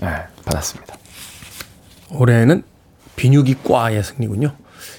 [0.00, 0.08] 네,
[0.48, 0.96] 받았습니다.
[2.10, 2.62] 올해는
[3.16, 4.54] 비뇨기과의 승리군요.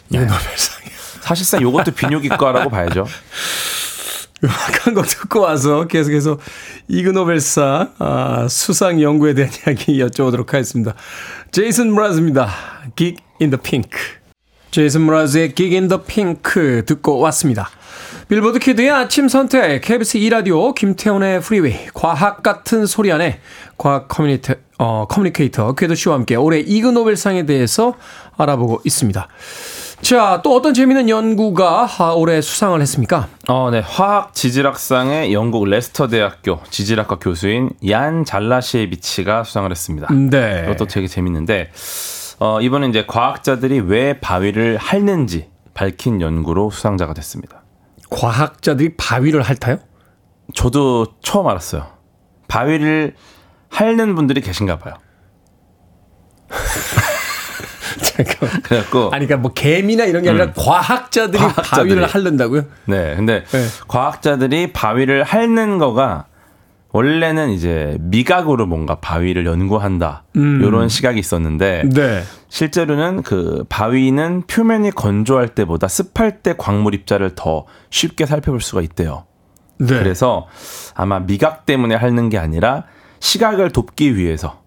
[0.10, 0.90] 이거 노벨상이.
[1.22, 3.06] 사실상 이것도 비뇨기과라고 봐야죠.
[4.44, 6.40] 음악한 곡 듣고 와서 계속해서
[6.88, 10.96] 이그노벨상 아, 수상 연구에 대한 이야기 여쭤보도록 하겠습니다.
[11.52, 12.50] 제이슨 브라즈입니다.
[12.96, 13.92] Gig in the Pink.
[14.72, 17.70] 제이슨 브라즈의 Gig in the Pink 듣고 왔습니다.
[18.30, 23.40] 빌보드 Kid의 아침 선택, KBS 2라디오, 김태훈의 프리웨이, 과학 같은 소리 하네
[23.76, 27.96] 과학 communicator, 어, communicator 궤도 씨와 함께 올해 이그노벨상에 대해서
[28.38, 29.28] 알아보고 있습니다.
[30.02, 33.28] 자, 또 어떤 재미있는 연구가 아, 올해 수상을 했습니까?
[33.50, 33.82] 어, 네.
[33.82, 40.08] 화학 지질학상의 영국 레스터 대학교 지질학과 교수인 얀 잘라시에비치가 수상을 했습니다.
[40.14, 40.64] 네.
[40.64, 41.72] 이것도 되게 재밌는데
[42.40, 47.64] 어, 이번에 이제 과학자들이 왜 바위를 핥는지 밝힌 연구로 수상자가 됐습니다.
[48.10, 49.80] 과학자들이 바위를 핥아요?
[50.56, 51.86] 저도 처음 알았어요.
[52.48, 53.16] 바위를
[53.70, 54.96] 핥는 분들이 계신가 봐요.
[58.02, 58.62] 잠깐.
[58.62, 60.54] 그래갖고 아니, 그러니까 뭐 개미나 이런 게 아니라 음.
[60.56, 61.90] 과학자들이, 과학자들이.
[61.90, 62.64] 바위를 핥는다고요?
[62.86, 63.66] 네, 근데 네.
[63.88, 66.26] 과학자들이 바위를 핥는 거가
[66.92, 70.62] 원래는 이제 미각으로 뭔가 바위를 연구한다 음.
[70.64, 72.24] 이런 시각이 있었는데 네.
[72.50, 79.26] 실제로는 그 바위는 표면이 건조할 때보다 습할 때 광물 입자를 더 쉽게 살펴볼 수가 있대요.
[79.78, 79.88] 네.
[79.88, 80.48] 그래서
[80.96, 82.86] 아마 미각 때문에 핥는 게 아니라
[83.20, 84.62] 시각을 돕기 위해서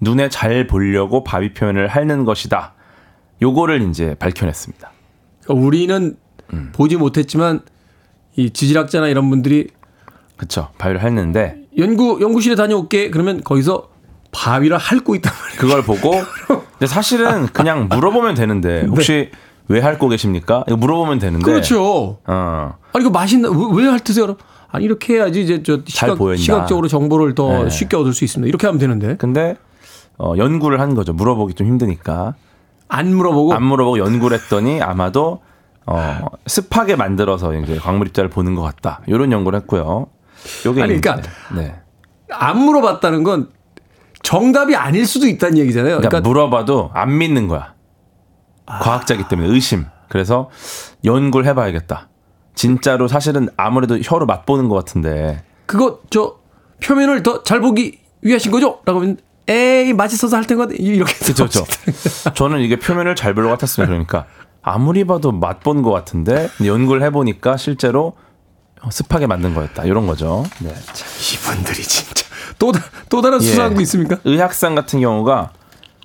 [0.00, 2.74] 눈에 잘 보려고 바위 표면을 핥는 것이다.
[3.42, 4.90] 요거를 이제 밝혀냈습니다.
[5.42, 6.16] 그러니까 우리는
[6.52, 6.72] 음.
[6.74, 7.60] 보지 못했지만
[8.36, 9.68] 이 지질학자나 이런 분들이
[10.36, 10.68] 그쵸.
[10.78, 13.88] 바위를 핥는데 연구 연구실에 다녀올게 그러면 거기서
[14.32, 15.60] 바위를 핥고 있단 말이에요.
[15.60, 16.10] 그걸 보고
[16.78, 19.30] 근데 사실은 그냥 물어보면 되는데 혹시
[19.68, 20.64] 왜 핥고 계십니까?
[20.68, 21.50] 이거 물어보면 되는데 네.
[21.50, 22.18] 그렇죠.
[22.26, 22.76] 어.
[22.92, 24.36] 아니 이거 맛있나 왜, 왜 핥으세요?
[24.70, 26.36] 아니 이렇게 해야지 이제 저잘 시각.
[26.36, 27.70] 시각적으로 정보를 더 네.
[27.70, 28.48] 쉽게 얻을 수 있습니다.
[28.48, 29.56] 이렇게 하면 되는데 근데
[30.18, 31.12] 어, 연구를 한 거죠.
[31.12, 32.34] 물어보기 좀 힘드니까.
[32.88, 35.40] 안 물어보고 안 물어보고 연구를 했더니 아마도
[35.86, 39.00] 어, 습하게 만들어서 이제 광물 입자를 보는 것 같다.
[39.06, 40.06] 이런 연구를 했고요.
[40.66, 41.74] 요게 아니, 그러니까 네.
[42.30, 43.50] 안 물어봤다는 건
[44.22, 45.98] 정답이 아닐 수도 있다는 얘기잖아요.
[45.98, 47.74] 그러니까, 그러니까, 물어봐도 안 믿는 거야.
[48.66, 49.86] 과학자기 때문에 의심.
[50.08, 50.50] 그래서
[51.04, 52.08] 연구를 해봐야겠다.
[52.56, 56.36] 진짜로 사실은 아무래도 혀로 맛보는 것 같은데 그거 저
[56.82, 58.80] 표면을 더 잘 보기 위하신 거죠?
[58.84, 61.64] 라고 하면 에이 맛있어서 할 텐가 이렇게 그렇죠.
[62.34, 63.86] 저는 이게 표면을 잘 볼 것 같았어요.
[63.86, 64.26] 그러니까
[64.62, 68.14] 아무리 봐도 맛본 것 같은데 연구를 해보니까 실제로
[68.90, 69.84] 습하게 만든 거였다.
[69.84, 70.44] 이런 거죠.
[70.60, 70.70] 네.
[70.70, 72.24] 이분들이 진짜
[72.58, 73.44] 또, 다- 또 다른 예.
[73.46, 74.16] 수사한 거 있습니까?
[74.24, 75.52] 의학상 같은 경우가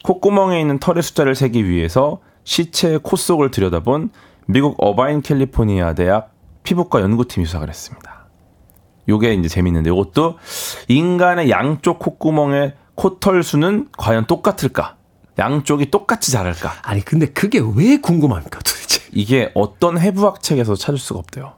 [0.03, 4.09] 콧구멍에 있는 털의 숫자를 세기 위해서 시체의 코 속을 들여다본
[4.47, 6.30] 미국 어바인 캘리포니아 대학
[6.63, 8.25] 피부과 연구팀이 수사를 했습니다.
[9.09, 10.37] 요게 이제 재밌는데 요것도
[10.87, 14.95] 인간의 양쪽 콧구멍의 코털 수는 과연 똑같을까?
[15.39, 16.73] 양쪽이 똑같이 자랄까?
[16.83, 19.01] 아니 근데 그게 왜 궁금합니까 도대체?
[19.11, 21.53] 이게 어떤 해부학 책에서 찾을 수가 없대요.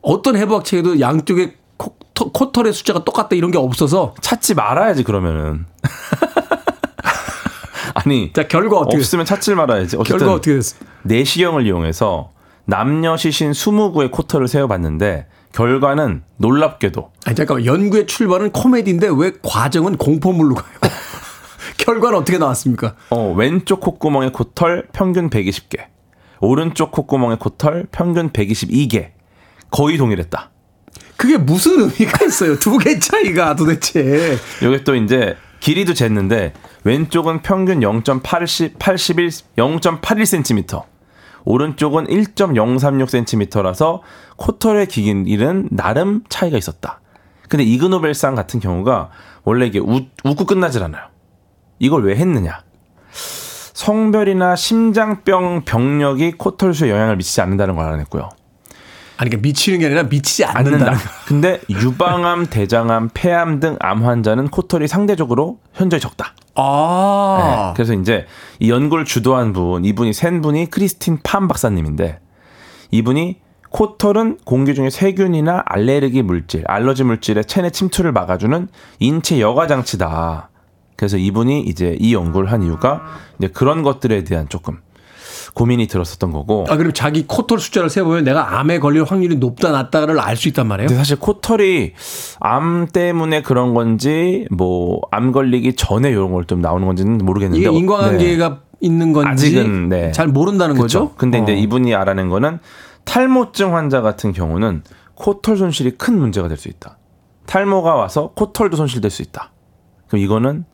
[0.00, 5.04] 어떤 해부학 책에도 양쪽에 코, 터- 코털 의 숫자가 똑같다 이런 게 없어서 찾지 말아야지
[5.04, 5.66] 그러면은.
[7.94, 9.96] 아니 자 결과 어떻게 없으면 찾지 말아야지.
[9.98, 10.76] 결과 어떻게 됐어?
[11.02, 12.30] 내시경을 이용해서
[12.64, 20.54] 남녀 시신 20구의 코털을 세어봤는데 결과는 놀랍게도 아니 잠깐만 연구의 출발은 코미디인데 왜 과정은 공포물로
[20.54, 20.78] 가요?
[21.78, 22.94] 결과는 어떻게 나왔습니까?
[23.10, 25.80] 어, 왼쪽 콧구멍의 코털 평균 120개,
[26.40, 29.10] 오른쪽 콧구멍의 코털 평균 122개
[29.70, 30.50] 거의 동일했다.
[31.16, 32.58] 그게 무슨 의미가 있어요?
[32.58, 34.36] 두 개 차이가 도대체.
[34.62, 36.52] 이게 또 이제 길이도 쟀는데
[36.84, 40.84] 왼쪽은 평균 0.80, 81, 0.81cm,
[41.44, 44.00] 오른쪽은 1.036cm라서
[44.36, 47.00] 코털의 길이는 나름 차이가 있었다.
[47.48, 49.10] 근데 이그노벨상 같은 경우가
[49.44, 51.04] 원래 이게 웃, 웃고 끝나질 않아요.
[51.78, 52.62] 이걸 왜 했느냐?
[53.74, 58.28] 성별이나 심장병 병력이 코털수에 영향을 미치지 않는다는 걸 알아냈고요.
[59.22, 60.86] 아니 그러니까 미치는 게 아니라 미치지 않는다.
[60.86, 60.98] 않는다.
[61.28, 66.34] 근데 유방암, 대장암, 폐암 등 암 환자는 코털이 상대적으로 현저히 적다.
[66.56, 67.68] 아.
[67.68, 68.26] 네, 그래서 이제
[68.58, 72.18] 이 연구를 주도한 분, 이분이 센 분이 크리스틴 팜 박사님인데
[72.90, 73.38] 이분이
[73.70, 78.66] 코털은 공기 중에 세균이나 알레르기 물질, 알러지 물질의 체내 침투를 막아주는
[78.98, 80.50] 인체 여과 장치다.
[80.96, 83.02] 그래서 이분이 이제 이 연구를 한 이유가
[83.38, 84.80] 이제 그런 것들에 대한 조금
[85.54, 86.64] 고민이 들었었던 거고.
[86.68, 90.66] 아 그럼 자기 코털 숫자를 세보면 내가 암에 걸릴 확률이 높다 낮다를 알 수 있단
[90.66, 90.88] 말이에요.
[90.88, 91.92] 근데 사실 코털이
[92.40, 97.70] 암 때문에 그런 건지 뭐 암 걸리기 전에 이런 걸 좀 나오는 건지는 모르겠는데 이게
[97.70, 97.76] 네.
[97.76, 100.10] 인과관계가 있는 건지 아직은 네.
[100.12, 100.82] 잘 모른다는 그쵸.
[100.82, 101.14] 거죠.
[101.16, 101.54] 근데 이제 어.
[101.56, 102.58] 이분이 알아낸 거는
[103.04, 104.82] 탈모증 환자 같은 경우는
[105.14, 106.98] 코털 손실이 큰 문제가 될 수 있다.
[107.46, 109.52] 탈모가 와서 코털도 손실될 수 있다.
[110.08, 110.64] 그럼 이거는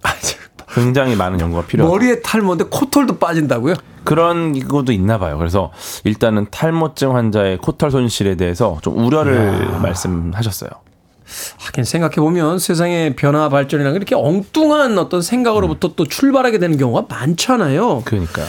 [0.78, 1.92] 굉장히 많은 연구가 필요하다.
[1.92, 3.74] 머리에 탈모인데 코털도 빠진다고요?
[4.04, 5.36] 그런 것도 있나 봐요.
[5.38, 5.72] 그래서
[6.04, 10.70] 일단은 탈모증 환자의 코털 손실에 대해서 좀 우려를 말씀하셨어요.
[11.58, 18.02] 하긴 생각해 보면 세상의 변화 발전이랑 이렇게 엉뚱한 어떤 생각으로부터 또 출발하게 되는 경우가 많잖아요.
[18.04, 18.46] 그러니까요.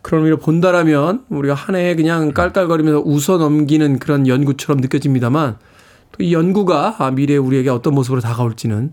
[0.00, 5.56] 그런 의미로 본다라면 우리가 한 해에 그냥 깔깔거리면서 웃어 넘기는 그런 연구처럼 느껴집니다만
[6.12, 8.92] 또 이 연구가 아, 미래에 우리에게 어떤 모습으로 다가올지는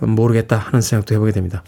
[0.00, 1.62] 모르겠다 하는 생각도 해보게 됩니다.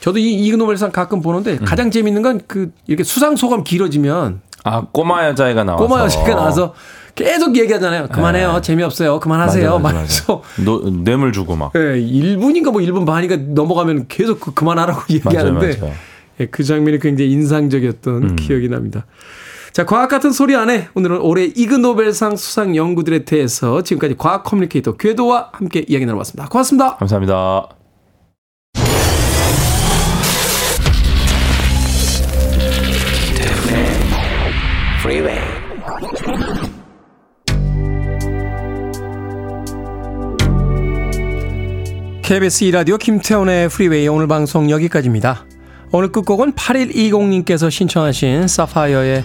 [0.00, 1.64] 저도 이 이그노벨상 가끔 보는데 음.
[1.64, 6.74] 가장 재밌는 건 그 이렇게 수상 소감 길어지면 아 꼬마 여자애가 나와서 꼬마 여자가 나와서
[7.14, 8.08] 계속 얘기하잖아요.
[8.08, 8.60] 그만해요.
[8.62, 9.20] 재미없어요.
[9.20, 9.64] 그만하세요.
[9.64, 11.72] 맞아요, 맞아요, 말해서 노, 뇌물 주고 막.
[11.76, 15.94] 예, 1분인가 뭐 1분 반인가 넘어가면 계속 그 그만하라고 얘기하는데 맞아요.
[16.40, 18.36] 예, 그 장면이 굉장히 인상적이었던 음.
[18.36, 19.04] 기억이 납니다.
[19.72, 25.48] 자, 과학 같은 소리 안에 오늘은 올해 이그노벨상 수상 연구들에 대해서 지금까지 과학 커뮤니케이터 궤도와
[25.52, 26.50] 함께 이야기 나눠봤습니다.
[26.50, 26.96] 고맙습니다.
[26.96, 27.68] 감사합니다.
[42.22, 45.46] KBS 2라디오 김태훈의 프리웨이 오늘 방송 여기까지입니다.
[45.92, 49.24] 오늘 끝곡은 8120님께서 신청하신 사파이어의